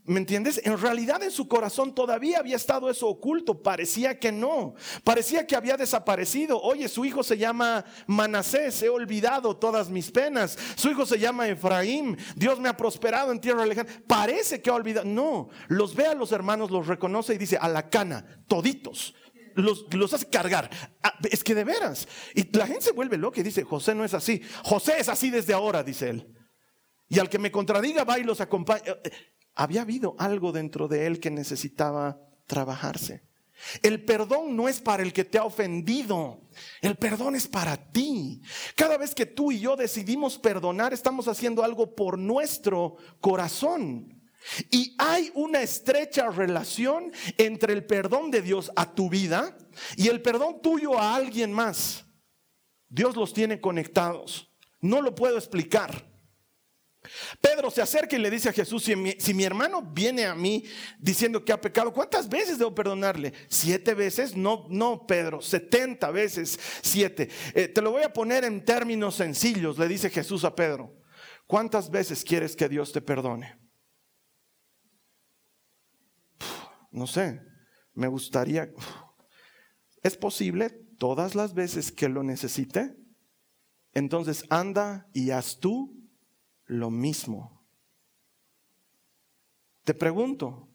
[0.08, 0.62] ¿Me entiendes?
[0.64, 3.62] En realidad en su corazón todavía había estado eso oculto.
[3.62, 4.74] Parecía que no.
[5.04, 6.62] Parecía que había desaparecido.
[6.62, 8.82] Oye, su hijo se llama Manasés.
[8.82, 10.58] He olvidado todas mis penas.
[10.76, 12.18] Su hijo se llama Efraín.
[12.38, 13.90] Dios me ha prosperado en tierra lejana.
[14.08, 15.06] Parece que ha olvidado.
[15.06, 15.50] No.
[15.68, 19.14] Los ve a los hermanos, los reconoce y dice, a la cana, toditos.
[19.56, 20.70] los, los hace cargar.
[21.04, 22.08] Ah, es que de veras.
[22.34, 24.42] Y la gente se vuelve loca y dice, José no es así.
[24.64, 26.34] José es así desde ahora, dice él.
[27.10, 28.84] Y al que me contradiga va y los acompaña.
[29.60, 33.24] Había habido algo dentro de él que necesitaba trabajarse.
[33.82, 36.42] El perdón no es para el que te ha ofendido,
[36.80, 38.40] el perdón es para ti.
[38.76, 44.22] Cada vez que tú y yo decidimos perdonar, estamos haciendo algo por nuestro corazón.
[44.70, 49.58] Y hay una estrecha relación entre el perdón de Dios a tu vida
[49.96, 52.06] y el perdón tuyo a alguien más.
[52.88, 54.54] Dios los tiene conectados.
[54.82, 56.06] No lo puedo explicar.
[57.42, 58.96] Pedro se acerca y le dice a Jesús, si
[59.34, 60.64] mi, hermano viene a mí
[61.00, 63.34] diciendo que ha pecado, ¿cuántas veces debo perdonarle?
[63.48, 64.36] ¿Siete veces?
[64.36, 67.30] No, no, Pedro, setenta veces siete.
[67.54, 70.94] Eh, te lo voy a poner en términos sencillos, le dice Jesús a Pedro.
[71.46, 73.58] ¿Cuántas veces quieres que Dios te perdone?
[76.92, 77.42] no sé,
[77.94, 78.72] me gustaría...
[80.04, 82.96] ¿Es posible todas las veces que lo necesite?
[83.94, 85.97] Entonces anda y haz tú
[86.68, 87.66] lo mismo.
[89.84, 90.70] Te pregunto,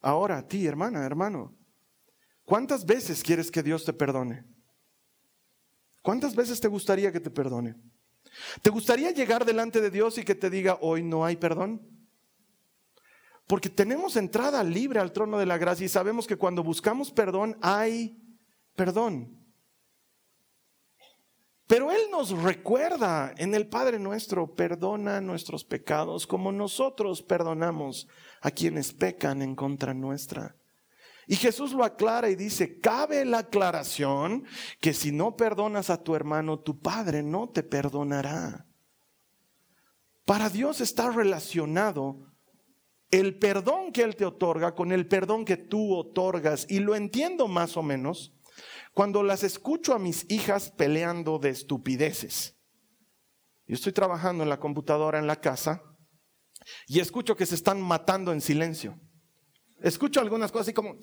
[0.00, 1.56] ahora a ti, hermana, hermano,
[2.44, 4.44] ¿cuántas veces quieres que Dios te perdone?
[6.02, 7.74] ¿Cuántas veces te gustaría que te perdone?
[8.62, 11.86] ¿Te gustaría llegar delante de Dios y que te diga, hoy no hay perdón?
[13.46, 17.58] Porque tenemos entrada libre al trono de la gracia y sabemos que cuando buscamos perdón
[17.60, 18.16] hay
[18.76, 19.39] perdón.
[21.70, 28.08] Pero Él nos recuerda en el Padre nuestro, perdona nuestros pecados como nosotros perdonamos
[28.40, 30.56] a quienes pecan en contra nuestra.
[31.28, 34.46] Y Jesús lo aclara y dice, cabe la aclaración
[34.80, 38.66] que si no perdonas a tu hermano, tu Padre no te perdonará.
[40.24, 42.32] Para Dios está relacionado
[43.12, 46.66] el perdón que Él te otorga con el perdón que tú otorgas.
[46.68, 48.32] Y lo entiendo más o menos
[48.92, 52.56] cuando las escucho a mis hijas peleando de estupideces.
[53.66, 55.82] Yo estoy trabajando en la computadora en la casa
[56.86, 58.98] y escucho que se están matando en silencio.
[59.82, 60.96] Escucho algunas cosas así como,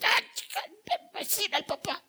[1.18, 2.04] decir al papá,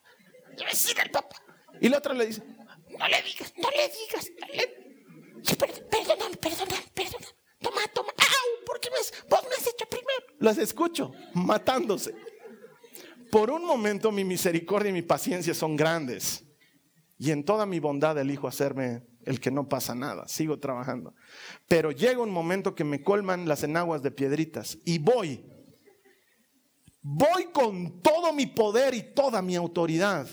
[0.70, 1.36] decir al papá.
[1.82, 5.88] Y la otra le dice, no le digas, no le digas, no le...
[5.89, 7.39] perdóname, perdóname, perdóname.
[7.62, 8.65] Toma, toma, ¡au!
[8.65, 10.26] ¿Por qué vos me has hecho primero?
[10.39, 12.13] Las escucho matándose.
[13.32, 16.44] Por un momento mi misericordia y mi paciencia son grandes.
[17.18, 20.28] Y en toda mi bondad elijo hacerme el que no pasa nada.
[20.28, 21.13] Sigo trabajando.
[21.68, 24.78] Pero llega un momento que me colman las enaguas de piedritas.
[24.86, 25.46] Y voy.
[27.02, 30.28] Voy con todo mi poder y toda mi autoridad.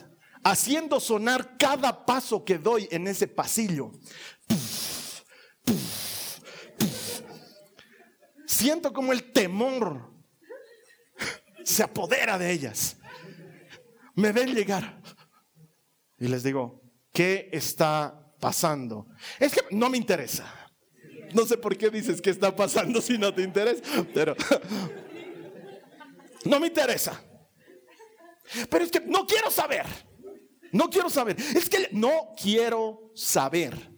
[0.44, 3.90] Haciendo sonar cada paso que doy en ese pasillo.
[8.46, 10.15] Siento como el temor
[11.66, 12.96] se apodera de ellas.
[14.14, 15.02] Me ven llegar
[16.16, 16.81] y les digo,
[17.12, 19.09] ¿qué está pasando?
[19.40, 20.46] Es que no me interesa.
[21.35, 23.83] No sé por qué dices que está pasando si no te interesa,
[24.14, 24.37] pero
[26.44, 27.20] no me interesa.
[28.70, 29.85] Pero es que no quiero saber.
[30.70, 31.37] No quiero saber.
[31.38, 33.92] Es que no quiero saber.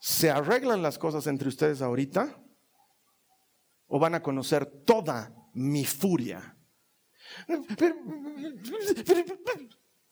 [0.00, 2.42] ¿Se arreglan las cosas entre ustedes ahorita?
[3.90, 6.56] O van a conocer toda mi furia.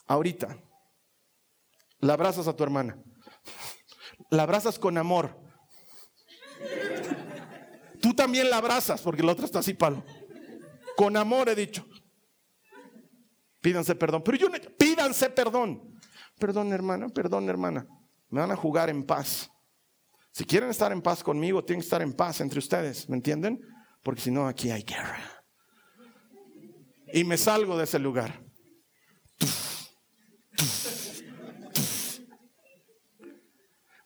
[0.07, 0.59] Ahorita,
[2.01, 3.01] la abrazas a tu hermana,
[4.31, 5.41] la abrazas con amor.
[8.03, 10.05] Tú también la abrazas porque la otra está así palo.
[10.97, 11.87] Con amor he dicho.
[13.61, 14.23] Pídanse perdón.
[14.25, 15.99] Pero yo, pídanse perdón.
[16.39, 17.87] Perdón, hermana, perdón, hermana.
[18.29, 19.51] Me van a jugar en paz.
[20.39, 23.61] Si quieren estar en paz conmigo, tienen que estar en paz entre ustedes, ¿me entienden?
[24.05, 25.19] Porque si no, aquí hay guerra.
[27.13, 28.41] Y me salgo de ese lugar.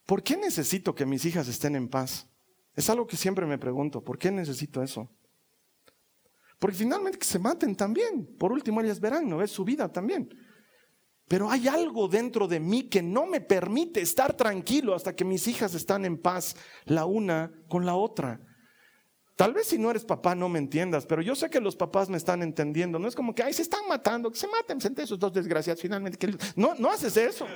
[0.07, 2.31] ¿Por qué necesito que mis hijas estén en paz?
[2.77, 4.03] Es algo que siempre me pregunto.
[4.03, 5.11] ¿Por qué necesito eso?
[6.59, 8.39] Porque finalmente que se maten también.
[8.39, 9.43] Por último, ellas verán, ¿no?
[9.43, 10.31] Es su vida también.
[11.33, 15.49] Pero hay algo dentro de mí que no me permite estar tranquilo hasta que mis
[15.49, 18.39] hijas están en paz la una con la otra.
[19.35, 22.11] Tal vez si no eres papá no me entiendas, pero yo sé que los papás
[22.11, 22.99] me están entendiendo.
[22.99, 25.81] No es como que, ay, se están matando, que se maten, senté esos dos desgraciados
[25.81, 26.19] finalmente.
[26.55, 27.47] No, no haces eso.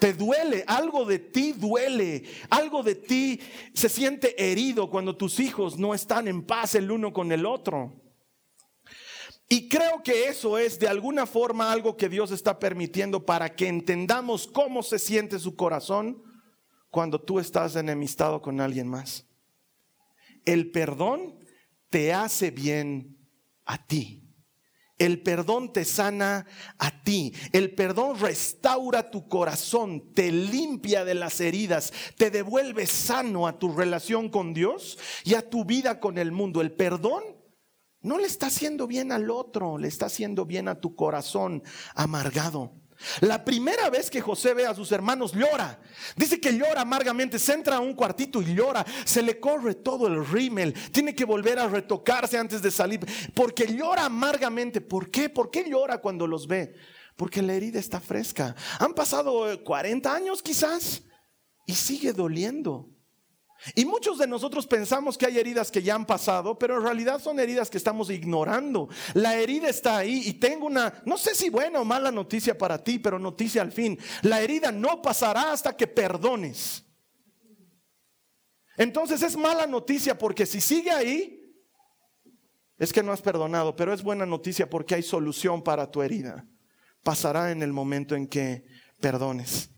[0.00, 3.38] Te duele, algo de ti duele, algo de ti
[3.72, 8.05] se siente herido cuando tus hijos no están en paz el uno con el otro.
[9.48, 13.68] Y creo que eso es de alguna forma algo que Dios está permitiendo para que
[13.68, 16.22] entendamos cómo se siente su corazón
[16.90, 19.26] cuando tú estás enemistado con alguien más.
[20.44, 21.38] El perdón
[21.90, 23.16] te hace bien
[23.64, 24.26] a ti
[24.98, 26.46] El perdón te sana
[26.78, 27.34] a ti.
[27.52, 33.76] El perdón restaura tu corazón, te limpia de las heridas, te devuelve sano a tu
[33.76, 36.62] relación con Dios y a tu vida con el mundo.
[36.62, 37.22] El perdón
[38.06, 41.62] no le está haciendo bien al otro, le está haciendo bien a tu corazón
[41.94, 42.72] amargado.
[43.20, 45.78] La primera vez que José ve a sus hermanos llora.
[46.16, 50.06] Dice que llora amargamente, se entra a un cuartito y llora, se le corre todo
[50.06, 53.00] el rímel, tiene que volver a retocarse antes de salir,
[53.34, 54.80] porque llora amargamente.
[54.80, 55.28] ¿Por qué?
[55.28, 56.74] ¿Por qué llora cuando los ve?
[57.16, 58.54] Porque la herida está fresca.
[58.78, 61.02] Han pasado 40 años quizás
[61.66, 62.95] y sigue doliendo.
[63.74, 67.20] Y muchos de nosotros pensamos que hay heridas que ya han pasado, pero en realidad
[67.20, 68.88] son heridas que estamos ignorando.
[69.14, 72.82] La herida está ahí y tengo una, no sé si buena o mala noticia para
[72.82, 73.98] ti, pero noticia al fin.
[74.22, 76.84] La herida no pasará hasta que perdones.
[78.76, 81.42] Entonces es mala noticia porque si sigue ahí,
[82.78, 86.46] es que no has perdonado, pero es buena noticia porque hay solución para tu herida.
[87.02, 88.66] Pasará en el momento en que
[89.00, 89.70] perdones.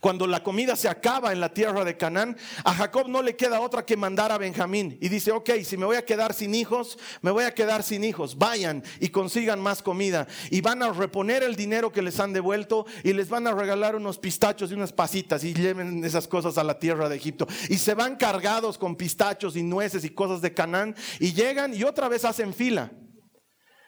[0.00, 3.60] Cuando la comida se acaba en la tierra de Canaán, a Jacob no le queda
[3.60, 4.98] otra que mandar a Benjamín.
[5.00, 8.04] Y dice, ok, si me voy a quedar sin hijos, me voy a quedar sin
[8.04, 8.36] hijos.
[8.38, 10.26] Vayan y consigan más comida.
[10.50, 13.96] Y van a reponer el dinero que les han devuelto y les van a regalar
[13.96, 17.46] unos pistachos y unas pasitas y lleven esas cosas a la tierra de Egipto.
[17.68, 21.84] Y se van cargados con pistachos y nueces y cosas de Canaán y llegan y
[21.84, 22.92] otra vez hacen fila.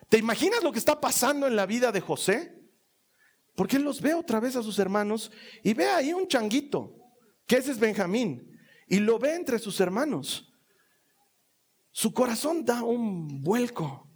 [0.09, 2.64] ¿Te imaginas lo que está pasando en la vida de José?
[3.55, 5.31] Porque él los ve otra vez a sus hermanos
[5.63, 6.95] y ve ahí un changuito,
[7.47, 8.51] que ese es Benjamín,
[8.89, 10.53] y lo ve entre sus hermanos.
[11.91, 14.11] Su corazón da un vuelco.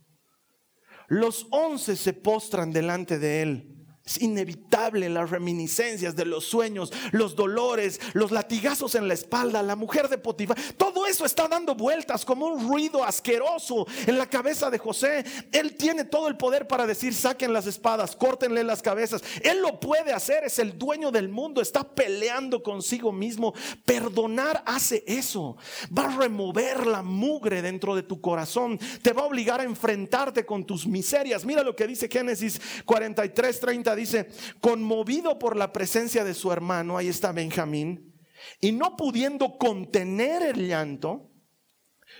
[1.06, 3.77] Los once se postran delante de él.
[4.08, 9.76] Es inevitable las reminiscencias de los sueños, los dolores, los latigazos en la espalda, la
[9.76, 10.56] mujer de Potifar.
[10.78, 15.26] Todo eso está dando vueltas como un ruido asqueroso en la cabeza de José.
[15.52, 19.22] Él tiene todo el poder para decir, saquen las espadas, córtenle las cabezas.
[19.42, 23.52] Él lo puede hacer, es el dueño del mundo, está peleando consigo mismo.
[23.84, 25.58] Perdonar hace eso.
[25.96, 28.78] Va a remover la mugre dentro de tu corazón.
[29.02, 31.44] Te va a obligar a enfrentarte con tus miserias.
[31.44, 34.30] Mira lo que dice Génesis 43, 30 dice,
[34.60, 38.14] conmovido por la presencia de su hermano, ahí está Benjamín,
[38.60, 41.30] y no pudiendo contener el llanto,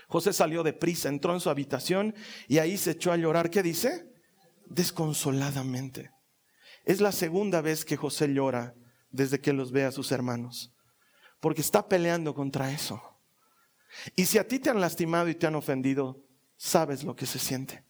[0.07, 2.15] José salió de prisa, entró en su habitación
[2.47, 3.49] y ahí se echó a llorar.
[3.49, 4.11] ¿Qué dice?
[4.65, 6.11] Desconsoladamente.
[6.85, 8.75] Es la segunda vez que José llora
[9.11, 10.73] desde que los ve a sus hermanos,
[11.39, 13.01] porque está peleando contra eso.
[14.15, 16.23] Y si a ti te han lastimado y te han ofendido,
[16.57, 17.85] sabes lo que se siente.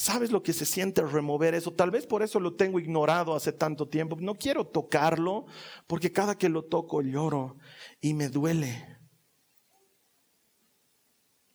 [0.00, 1.74] ¿Sabes lo que se siente remover eso?
[1.74, 4.16] Tal vez por eso lo tengo ignorado hace tanto tiempo.
[4.18, 5.44] No quiero tocarlo
[5.86, 7.58] porque cada que lo toco lloro
[8.00, 8.98] y me duele.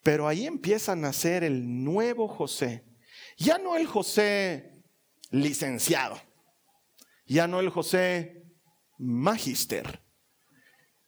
[0.04, 2.86] Pero ahí empieza a nacer el nuevo José.
[3.36, 4.84] Ya no el José
[5.32, 6.16] licenciado.
[7.26, 8.44] Ya no el José
[9.00, 10.04] magister.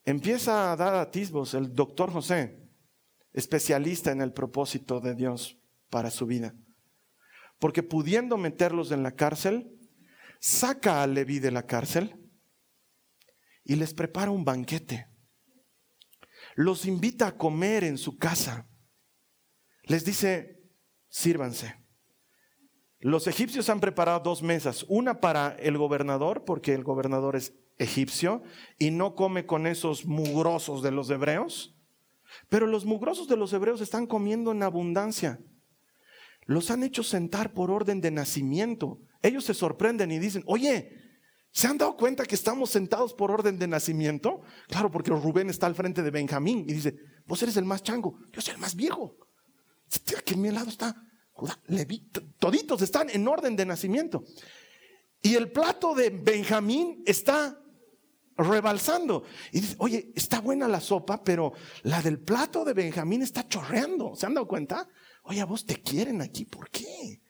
[0.06, 2.68] Empieza a dar atisbos el doctor José,
[3.32, 5.60] especialista en el propósito de Dios
[5.92, 6.56] para su vida
[7.60, 9.78] porque pudiendo meterlos en la cárcel,
[10.40, 12.16] saca a Leví de la cárcel
[13.64, 15.08] y les prepara un banquete.
[16.56, 18.68] Los invita a comer en su casa.
[19.84, 20.62] Les dice,
[21.10, 21.76] sírvanse.
[23.00, 28.42] Los egipcios han preparado dos mesas, una para el gobernador, porque el gobernador es egipcio
[28.80, 31.76] y no come con esos mugrosos de los hebreos,
[32.50, 35.40] pero los mugrosos de los hebreos están comiendo en abundancia
[36.48, 39.00] los han hecho sentar por orden de nacimiento.
[39.22, 40.92] Ellos se sorprenden y dicen, oye,
[41.52, 44.42] ¿se han dado cuenta que estamos sentados por orden de nacimiento?
[44.68, 48.18] Claro, porque Rubén está al frente de Benjamín y dice, vos eres el más chango,
[48.32, 49.16] yo soy el más viejo.
[50.18, 50.96] Aquí a mi lado está
[51.38, 54.24] Judá, Leví, toditos están en orden de nacimiento.
[55.22, 57.62] Y el plato de Benjamín está
[58.38, 59.24] rebalsando.
[59.52, 64.16] Y dice, oye, está buena la sopa, pero la del plato de Benjamín está chorreando.
[64.16, 64.88] ¿Se han dado cuenta?
[65.24, 67.22] Oye, a vos te quieren aquí, ¿por qué?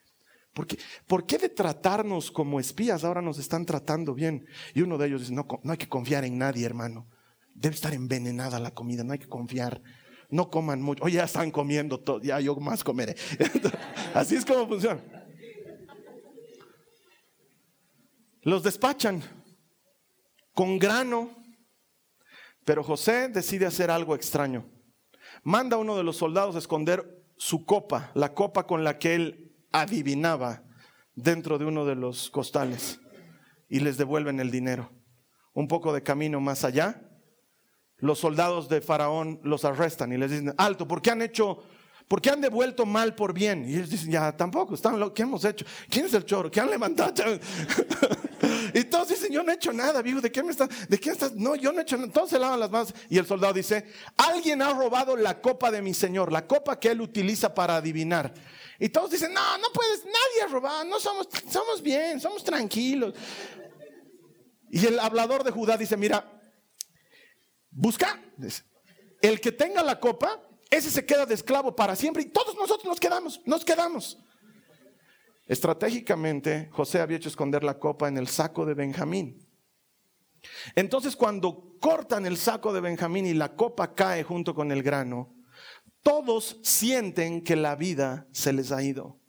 [0.53, 0.77] ¿Por qué?
[1.05, 4.45] ¿Por qué de tratarnos como espías ahora nos están tratando bien?
[4.73, 7.07] Y uno de ellos dice, no, no hay que confiar en nadie, hermano.
[7.53, 9.81] Debe estar envenenada la comida, no hay que confiar.
[10.29, 11.03] No coman mucho.
[11.03, 13.15] Oye, ya están comiendo todo, ya yo más comeré.
[14.13, 15.01] Así es como funciona.
[18.41, 19.21] Los despachan
[20.57, 21.29] con grano,
[22.65, 24.67] pero José decide hacer algo extraño.
[25.43, 29.13] Manda a uno de los soldados a esconder su copa, la copa con la que
[29.13, 30.63] él adivinaba
[31.13, 32.99] dentro de uno de los costales
[33.69, 34.91] y les devuelven el dinero.
[35.53, 37.07] Un poco de camino más allá,
[37.97, 41.65] los soldados de Faraón los arrestan y les dicen, alto, ¿por qué han hecho,
[42.07, 43.69] porque han devuelto mal por bien.
[43.69, 45.67] Y ellos dicen, ya tampoco, están lo ¿qué hemos hecho?
[45.87, 46.49] ¿Quién es el choro?
[46.49, 47.13] ¿Qué han levantado?
[48.73, 50.69] y todos dicen, yo no he hecho nada, viejo, ¿de qué me estás?
[50.89, 51.33] ¿De qué estás?
[51.33, 52.11] No, yo no he hecho nada.
[52.11, 52.93] Todos se lavan las manos.
[53.09, 53.85] Y el soldado dice,
[54.15, 58.33] alguien ha robado la copa de mi señor, la copa que él utiliza para adivinar.
[58.79, 63.13] Y todos dicen, no, no puedes, nadie ha robado, no somos, somos bien, somos tranquilos.
[64.69, 66.41] Y el hablador de Judá dice, mira,
[67.71, 68.21] busca,
[69.21, 72.85] el que tenga la copa, ese se queda de esclavo para siempre y todos nosotros
[72.85, 74.17] nos quedamos, nos quedamos.
[75.47, 79.47] Estratégicamente, José había hecho esconder la copa en el saco de Benjamín.
[80.75, 85.35] Entonces, cuando cortan el saco de Benjamín y la copa cae junto con el grano,
[86.01, 89.19] todos sienten que la vida se les ha ido.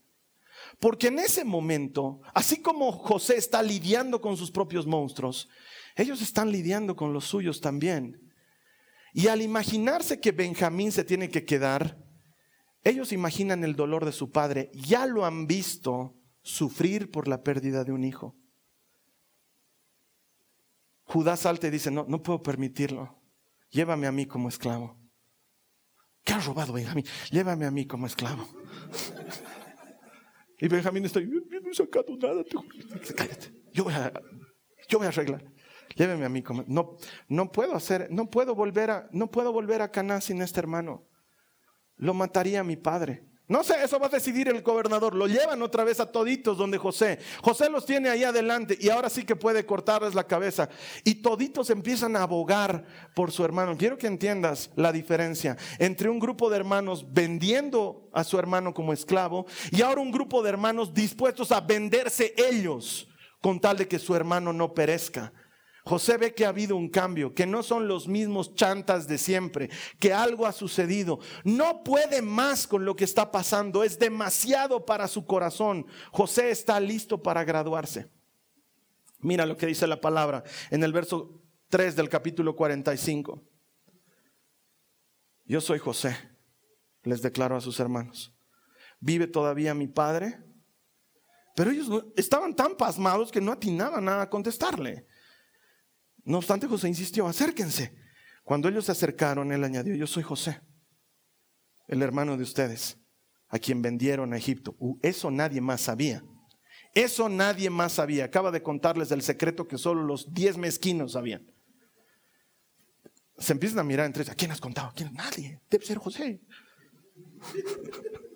[0.81, 5.49] Porque en ese momento, así como José está lidiando con sus propios monstruos,
[5.97, 8.21] ellos están lidiando con los suyos también.
[9.12, 11.99] Y al imaginarse que Benjamín se tiene que quedar,
[12.85, 14.70] ellos imaginan el dolor de su padre.
[14.74, 18.37] Ya lo han visto sufrir por la pérdida de un hijo.
[21.05, 23.18] Judá salta y dice, no, no puedo permitirlo.
[23.70, 24.99] Llévame a mí como esclavo.
[26.24, 27.05] ¿Qué has robado, Benjamín?
[27.31, 28.47] Llévame a mí como esclavo.
[30.61, 32.43] Y Benjamín está, yo no he sacado nada.
[33.16, 33.53] Cállate.
[33.72, 34.12] Yo voy a,
[34.89, 35.45] yo voy a arreglar.
[35.95, 36.97] Lléveme a mí como, no,
[37.29, 41.08] no puedo hacer, no puedo volver a, no puedo volver a Caná sin este hermano.
[41.99, 43.29] Lo mataría mi padre.
[43.49, 45.15] No sé, eso va a decidir el gobernador.
[45.15, 47.19] Lo llevan otra vez a toditos donde José.
[47.43, 50.69] José los tiene ahí adelante y ahora sí que puede cortarles la cabeza.
[51.03, 52.85] Y toditos empiezan a abogar
[53.15, 53.75] por su hermano.
[53.79, 58.93] Quiero que entiendas la diferencia entre un grupo de hermanos vendiendo a su hermano como
[58.93, 63.09] esclavo y ahora un grupo de hermanos dispuestos a venderse ellos
[63.41, 65.33] con tal de que su hermano no perezca.
[65.89, 69.70] José ve que ha habido un cambio, que no son los mismos chantas de siempre,
[69.99, 71.18] que algo ha sucedido.
[71.45, 75.86] No puede más con lo que está pasando, es demasiado para su corazón.
[76.12, 78.11] José está listo para graduarse.
[79.20, 83.43] Mira lo que dice la palabra en el verso 3 del capítulo 45.
[85.47, 86.18] Yo soy José,
[87.03, 88.36] les declaro a sus hermanos.
[89.01, 90.39] ¿Vive todavía mi padre?
[91.57, 95.07] Pero ellos estaban tan pasmados que no atinaban a contestarle.
[96.29, 97.95] No obstante, José insistió, acérquense.
[98.45, 100.61] Cuando ellos se acercaron, él añadió, yo soy José,
[101.87, 102.99] el hermano de ustedes,
[103.49, 104.76] a quien vendieron a Egipto.
[104.79, 106.22] Uh, eso nadie más sabía.
[106.95, 108.26] Eso nadie más sabía.
[108.26, 111.51] Acaba de contarles el secreto que solo los diez mezquinos sabían.
[113.39, 114.33] Se empiezan a mirar entre ellos.
[114.33, 114.89] ¿A quién has contado?
[114.89, 115.14] ¿A quién?
[115.14, 115.62] Nadie.
[115.70, 116.43] Debe ser José.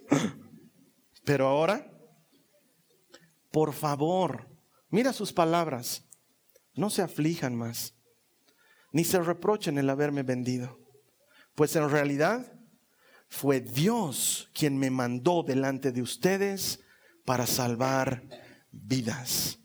[1.26, 1.92] Pero ahora,
[3.50, 4.48] por favor,
[4.88, 6.08] mira sus palabras
[6.74, 7.94] no se aflijan más,
[8.92, 10.78] ni se reprochen el haberme vendido,
[11.54, 12.52] pues en realidad
[13.28, 16.80] fue Dios quien me mandó delante de ustedes
[17.24, 18.22] para salvar
[18.70, 19.58] vidas.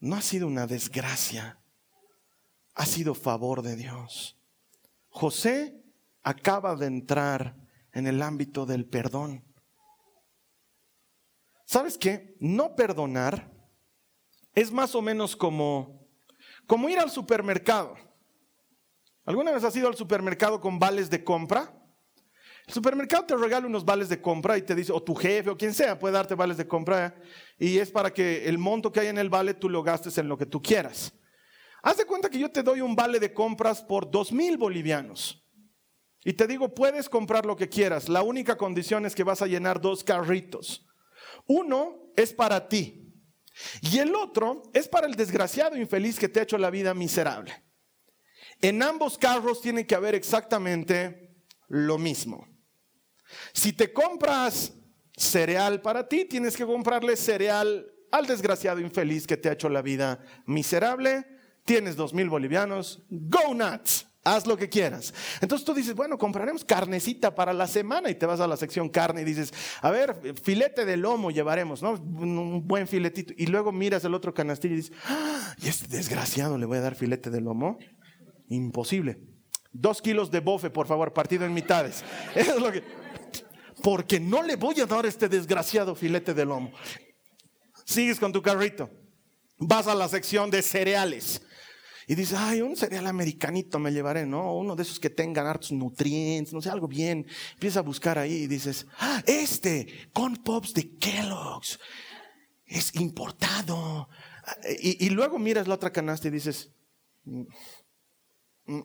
[0.00, 1.60] No ha sido una desgracia,
[2.74, 4.36] ha sido favor de Dios.
[5.08, 5.82] José
[6.22, 7.56] acaba de entrar
[7.92, 9.44] en el ámbito del perdón.
[11.64, 12.36] ¿Sabes qué?
[12.40, 13.55] No perdonar
[14.56, 16.08] es más o menos como,
[16.66, 17.94] como ir al supermercado.
[19.26, 21.72] ¿Alguna vez has ido al supermercado con vales de compra?
[22.66, 25.56] El supermercado te regala unos vales de compra y te dice, o tu jefe o
[25.56, 27.14] quien sea puede darte vales de compra
[27.58, 30.28] y es para que el monto que hay en el vale tú lo gastes en
[30.28, 31.12] lo que tú quieras.
[31.82, 35.44] Haz de cuenta que yo te doy un vale de compras por dos mil bolivianos
[36.24, 38.08] y te digo, puedes comprar lo que quieras.
[38.08, 40.84] La única condición es que vas a llenar dos carritos.
[41.46, 43.05] Uno es para ti,
[43.80, 47.64] y el otro es para el desgraciado infeliz que te ha hecho la vida miserable.
[48.60, 51.36] En ambos carros tiene que haber exactamente
[51.68, 52.48] lo mismo.
[53.52, 54.72] Si te compras
[55.16, 59.82] cereal para ti, tienes que comprarle cereal al desgraciado infeliz que te ha hecho la
[59.82, 61.26] vida miserable.
[61.64, 63.04] Tienes dos mil bolivianos.
[63.10, 65.14] Go nuts haz lo que quieras.
[65.40, 68.88] Entonces tú dices, bueno, compraremos carnecita para la semana y te vas a la sección
[68.88, 71.92] carne y dices, a ver, filete de lomo llevaremos, ¿no?
[71.92, 73.32] Un buen filetito.
[73.36, 75.54] Y luego miras el otro canastillo y dices, ¡Ah!
[75.58, 77.78] ¿y este desgraciado le voy a dar filete de lomo?
[78.48, 79.20] Imposible.
[79.72, 82.02] Dos kilos de bofe, por favor, partido en mitades.
[82.34, 82.82] Eso es lo que...
[83.82, 86.72] Porque no le voy a dar este desgraciado filete de lomo.
[87.84, 88.90] Sigues con tu carrito.
[89.58, 91.42] Vas a la sección de cereales.
[92.08, 94.54] Y dices, ay, un cereal americanito me llevaré, ¿no?
[94.54, 97.26] Uno de esos que tengan hartos nutrientes, no sé, algo bien.
[97.54, 101.80] Empieza a buscar ahí y dices, ah, este, con pops de Kellogg's.
[102.64, 104.08] Es importado.
[104.80, 106.70] Y, luego miras la otra canasta y dices,
[107.24, 107.42] mm,
[108.66, 108.82] mm,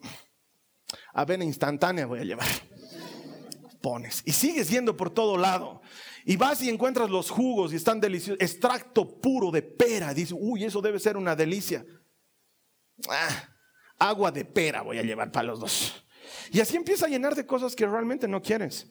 [1.13, 2.47] avena instantánea voy a llevar.
[3.81, 4.23] pones.
[4.25, 5.81] Y sigues yendo por todo lado.
[6.25, 8.41] Y vas y encuentras los jugos y están deliciosos.
[8.41, 10.11] Extracto puro de pera.
[10.13, 11.85] Dices, uy, eso debe ser una delicia.
[13.09, 13.49] Ah,
[13.97, 16.05] agua de pera voy a llevar para los dos.
[16.51, 18.87] Y así empieza a llenar de cosas que realmente no quieres.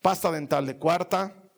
[0.00, 1.50] Pasta dental de cuarta.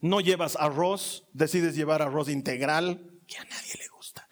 [0.00, 4.28] No llevas arroz, decides llevar arroz integral, que a nadie le gusta.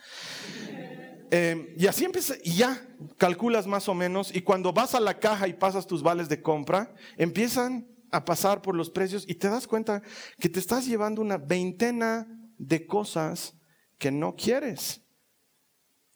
[1.31, 2.89] Eh, y así empieza, y ya
[3.19, 6.41] calculas más o menos, y cuando vas a la caja y pasas tus vales de
[6.41, 10.03] compra, empiezan a pasar por los precios y te das cuenta
[10.39, 12.27] que te estás llevando una veintena
[12.57, 13.55] de cosas
[13.99, 15.03] que no quieres.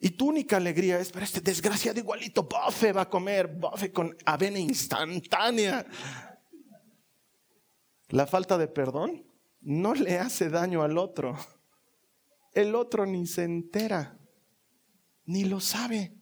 [0.05, 4.17] Y tu única alegría es, pero este desgraciado igualito, bofe va a comer, bofe con
[4.25, 5.87] avena instantánea.
[8.09, 9.25] La falta de perdón
[9.61, 11.39] no le hace daño al otro.
[12.53, 14.19] El otro ni se entera,
[15.25, 16.17] ni lo sabe.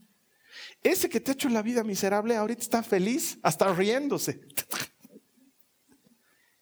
[0.82, 4.42] Ese que te ha hecho la vida miserable ahorita está feliz, hasta riéndose.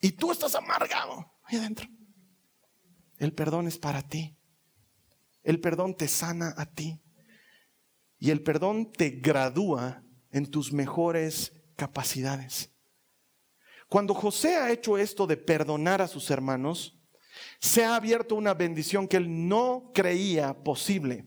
[0.01, 1.89] Y tú estás amargado ahí adentro.
[3.17, 4.39] El perdón es para ti.
[5.43, 7.03] El perdón te sana a ti.
[8.19, 12.71] Y el perdón te gradúa en tus mejores capacidades.
[13.89, 16.99] Cuando José ha hecho esto de perdonar a sus hermanos,
[17.61, 21.27] se ha abierto una bendición que él no creía posible.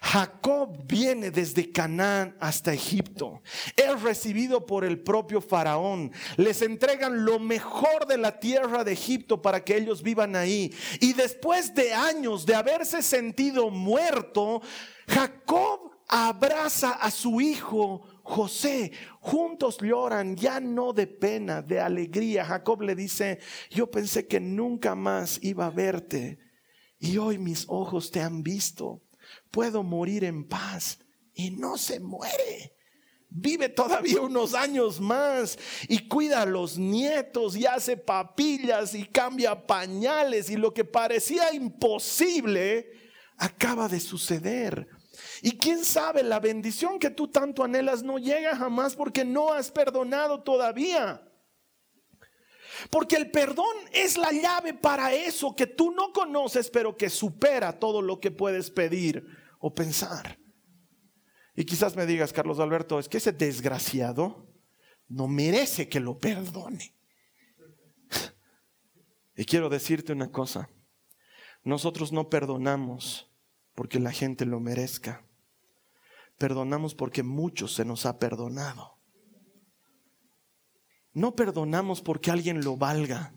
[0.00, 3.42] Jacob viene desde Canaán hasta Egipto.
[3.76, 6.12] Es recibido por el propio faraón.
[6.36, 10.74] Les entregan lo mejor de la tierra de Egipto para que ellos vivan ahí.
[11.00, 14.62] Y después de años de haberse sentido muerto,
[15.08, 22.44] Jacob abraza a su hijo José, juntos lloran, ya no de pena, de alegría.
[22.44, 23.40] Jacob le dice,
[23.70, 26.38] yo pensé que nunca más iba a verte
[26.98, 29.02] y hoy mis ojos te han visto.
[29.50, 30.98] Puedo morir en paz
[31.34, 32.76] y no se muere.
[33.30, 35.58] Vive todavía unos años más
[35.88, 41.54] y cuida a los nietos y hace papillas y cambia pañales y lo que parecía
[41.54, 42.90] imposible
[43.38, 44.86] acaba de suceder.
[45.42, 49.70] Y quién sabe, la bendición que tú tanto anhelas no llega jamás porque no has
[49.70, 51.22] perdonado todavía.
[52.90, 57.78] Porque el perdón es la llave para eso que tú no conoces, pero que supera
[57.78, 59.26] todo lo que puedes pedir
[59.58, 60.38] o pensar.
[61.54, 64.48] Y quizás me digas, Carlos Alberto, es que ese desgraciado
[65.08, 66.94] no merece que lo perdone.
[69.34, 70.68] Y quiero decirte una cosa,
[71.64, 73.31] nosotros no perdonamos
[73.74, 75.26] porque la gente lo merezca.
[76.38, 78.98] Perdonamos porque mucho se nos ha perdonado.
[81.12, 83.34] No perdonamos porque alguien lo valga.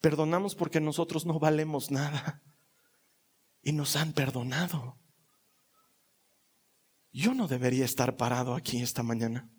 [0.00, 2.42] Perdonamos porque nosotros no valemos nada.
[3.62, 4.98] Y nos han perdonado.
[7.10, 9.50] Yo no debería estar parado aquí esta mañana.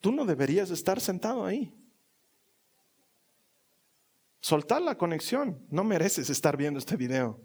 [0.00, 1.74] Tú no deberías estar sentado ahí.
[4.40, 5.66] Soltar la conexión.
[5.70, 7.42] No mereces estar viendo este video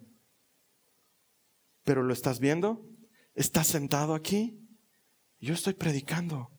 [1.83, 2.87] pero lo estás viendo,
[3.33, 4.59] estás sentado aquí,
[5.39, 6.51] yo estoy predicando.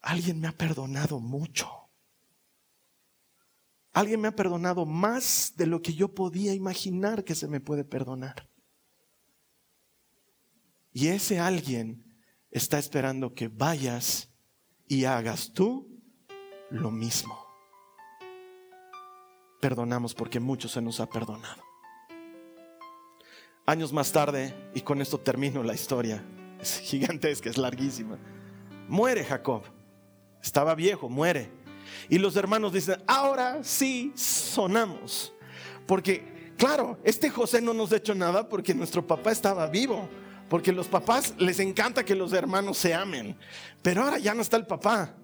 [0.00, 1.68] Alguien me ha perdonado mucho.
[3.92, 7.84] Alguien me ha perdonado más de lo que yo podía imaginar que se me puede
[7.84, 8.50] perdonar.
[10.92, 12.04] Y ese alguien
[12.50, 14.30] está esperando que vayas
[14.86, 15.88] y hagas tú
[16.70, 17.43] lo mismo.
[19.64, 21.62] Perdonamos porque mucho se nos ha perdonado.
[23.64, 26.22] Años más tarde, y con esto termino la historia,
[26.60, 28.18] es gigantesca, es larguísima,
[28.88, 29.62] muere Jacob.
[30.42, 31.50] Estaba viejo, muere.
[32.10, 35.32] Y los hermanos dicen, ahora sí sonamos.
[35.86, 40.06] Porque, claro, este José no nos ha hecho nada porque nuestro papá estaba vivo.
[40.50, 43.34] Porque los papás les encanta que los hermanos se amen.
[43.80, 45.14] Pero ahora ya no está el papá.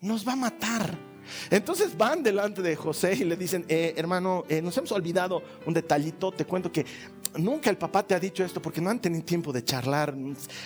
[0.00, 1.09] Nos va a matar.
[1.50, 5.74] Entonces van delante de José y le dicen, eh, hermano, eh, nos hemos olvidado un
[5.74, 6.84] detallito, te cuento que
[7.36, 10.14] nunca el papá te ha dicho esto porque no han tenido tiempo de charlar,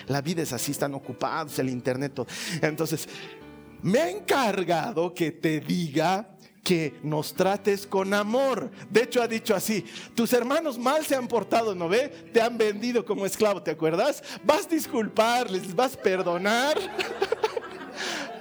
[0.06, 2.20] la vida es así, están ocupados, el internet.
[2.62, 3.08] Entonces,
[3.82, 6.34] me ha encargado que te diga
[6.64, 8.70] que nos trates con amor.
[8.90, 9.84] De hecho, ha dicho así,
[10.14, 12.08] tus hermanos mal se han portado, ¿no ve?
[12.32, 14.22] Te han vendido como esclavo, ¿te acuerdas?
[14.42, 16.78] Vas a disculparles, vas a perdonar.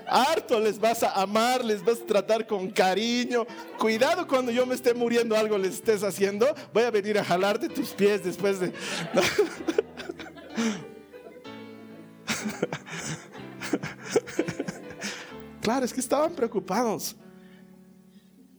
[0.08, 3.46] harto les vas a amar, les vas a tratar con cariño.
[3.78, 7.70] Cuidado cuando yo me esté muriendo algo les estés haciendo, voy a venir a jalarte
[7.70, 8.74] tus pies después de...
[15.64, 17.16] Claro, es que estaban preocupados.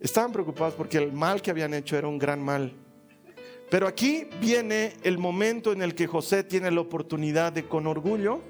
[0.01, 2.73] Estaban preocupados porque el mal que habían hecho era un gran mal.
[3.71, 8.41] Pero aquí viene el momento en el que José tiene la oportunidad de con orgullo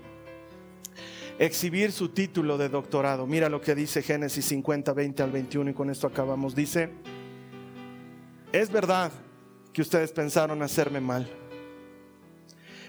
[1.38, 3.26] exhibir su título de doctorado.
[3.26, 6.54] Mira lo que dice Génesis 50, 20 al 21 y con esto acabamos.
[6.54, 6.90] Dice,
[8.52, 9.10] es verdad
[9.72, 11.28] que ustedes pensaron hacerme mal,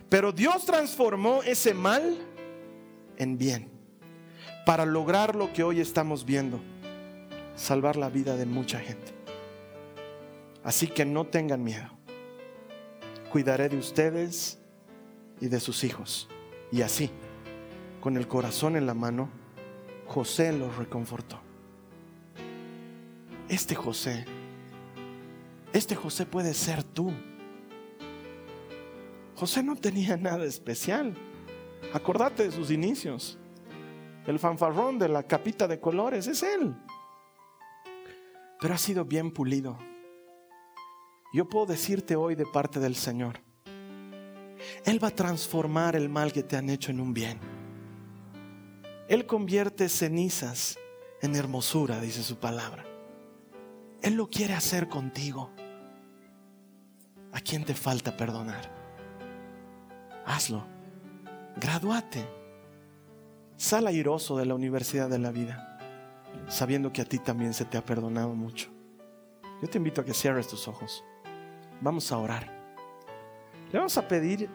[0.09, 2.17] pero Dios transformó ese mal
[3.17, 3.69] en bien
[4.65, 6.59] para lograr lo que hoy estamos viendo,
[7.55, 9.13] salvar la vida de mucha gente.
[10.63, 11.89] Así que no tengan miedo.
[13.31, 14.59] Cuidaré de ustedes
[15.39, 16.27] y de sus hijos.
[16.71, 17.11] Y así,
[18.05, 19.29] con el corazón en la mano,
[20.05, 21.39] José los reconfortó.
[23.49, 24.25] Este José,
[25.73, 27.11] este José puede ser tú.
[29.35, 31.15] José no tenía nada especial.
[31.95, 33.39] Acordate de sus inicios.
[34.27, 36.75] El fanfarrón de la capita de colores es él.
[38.61, 39.79] Pero ha sido bien pulido.
[41.33, 43.39] Yo puedo decirte hoy de parte del Señor,
[44.85, 47.54] Él va a transformar el mal que te han hecho en un bien.
[49.07, 50.77] Él convierte cenizas
[51.21, 52.85] en hermosura, dice su palabra.
[54.01, 55.51] Él lo quiere hacer contigo.
[57.31, 58.71] ¿A quién te falta perdonar?
[60.25, 60.65] Hazlo.
[61.57, 62.25] Gradúate.
[63.57, 65.79] Sal airoso de la universidad de la vida,
[66.47, 68.69] sabiendo que a ti también se te ha perdonado mucho.
[69.61, 71.03] Yo te invito a que cierres tus ojos.
[71.79, 72.51] Vamos a orar.
[73.71, 74.49] Le vamos a pedir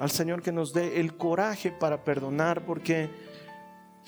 [0.00, 3.10] al Señor que nos dé el coraje para perdonar, porque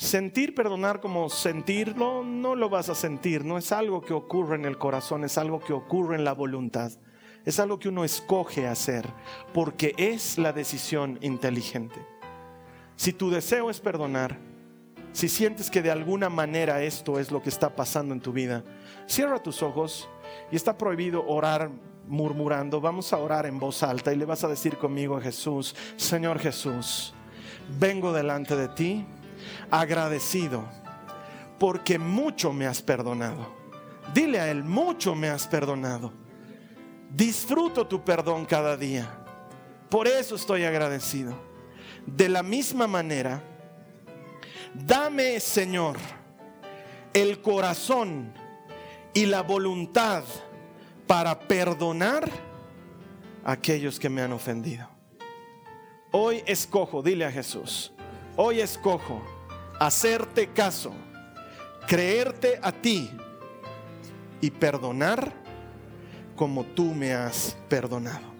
[0.03, 4.64] sentir perdonar como sentirlo, no lo vas a sentir, no es algo que ocurre en
[4.64, 6.90] el corazón, es algo que ocurre en la voluntad,
[7.44, 9.09] es algo que uno escoge hacer,
[9.55, 12.05] porque es la decisión inteligente.
[12.96, 14.38] Si tu deseo es perdonar,
[15.12, 18.64] si sientes que de alguna manera esto es lo que está pasando en tu vida,
[19.07, 20.09] cierra tus ojos
[20.50, 21.70] y está prohibido orar
[22.09, 25.76] murmurando, vamos a orar en voz alta y le vas a decir conmigo a Jesús,
[25.94, 27.14] Señor Jesús,
[27.78, 29.07] vengo delante de ti
[29.70, 30.64] agradecido
[31.59, 33.47] porque mucho me has perdonado.
[34.12, 36.12] Dile a Él, mucho me has perdonado.
[37.09, 39.09] Disfruto tu perdón cada día.
[39.88, 41.34] Por eso estoy agradecido.
[42.05, 43.40] De la misma manera,
[44.74, 45.99] dame, Señor,
[47.12, 48.32] el corazón
[49.14, 50.24] y la voluntad
[51.07, 52.28] para perdonar
[53.45, 54.88] a aquellos que me han ofendido.
[56.11, 57.93] Hoy escojo, dile a Jesús,
[58.36, 59.22] hoy escojo
[59.87, 60.93] hacerte caso,
[61.89, 63.11] creerte a ti
[64.41, 65.33] y perdonar
[66.37, 68.33] como tú me has perdonado.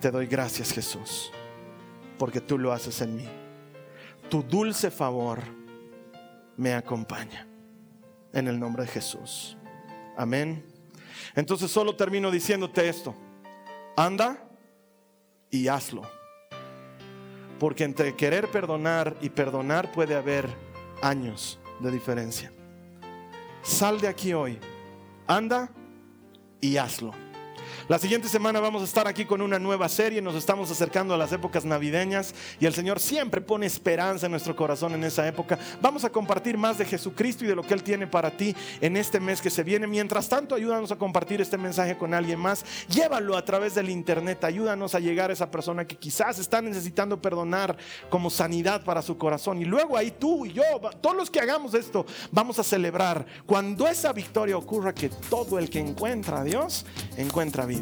[0.00, 1.32] Te doy gracias Jesús,
[2.18, 3.28] porque tú lo haces en mí.
[4.28, 5.40] Tu dulce favor
[6.56, 7.48] me acompaña.
[8.32, 9.58] En el nombre de Jesús.
[10.16, 10.64] Amén.
[11.34, 13.14] Entonces solo termino diciéndote esto.
[13.96, 14.42] Anda
[15.50, 16.21] y hazlo.
[17.58, 20.48] Porque entre querer perdonar y perdonar puede haber
[21.02, 22.52] años de diferencia.
[23.62, 24.58] Sal de aquí hoy.
[25.26, 25.70] Anda
[26.60, 27.21] y hazlo.
[27.92, 31.18] La siguiente semana vamos a estar aquí con una nueva serie, nos estamos acercando a
[31.18, 35.58] las épocas navideñas y el Señor siempre pone esperanza en nuestro corazón en esa época.
[35.82, 38.96] Vamos a compartir más de Jesucristo y de lo que Él tiene para ti en
[38.96, 39.86] este mes que se viene.
[39.86, 42.64] Mientras tanto, ayúdanos a compartir este mensaje con alguien más.
[42.88, 47.20] Llévalo a través del internet, ayúdanos a llegar a esa persona que quizás está necesitando
[47.20, 47.76] perdonar
[48.08, 49.60] como sanidad para su corazón.
[49.60, 50.62] Y luego ahí tú y yo,
[51.02, 55.68] todos los que hagamos esto, vamos a celebrar cuando esa victoria ocurra que todo el
[55.68, 56.86] que encuentra a Dios
[57.18, 57.81] encuentra vida.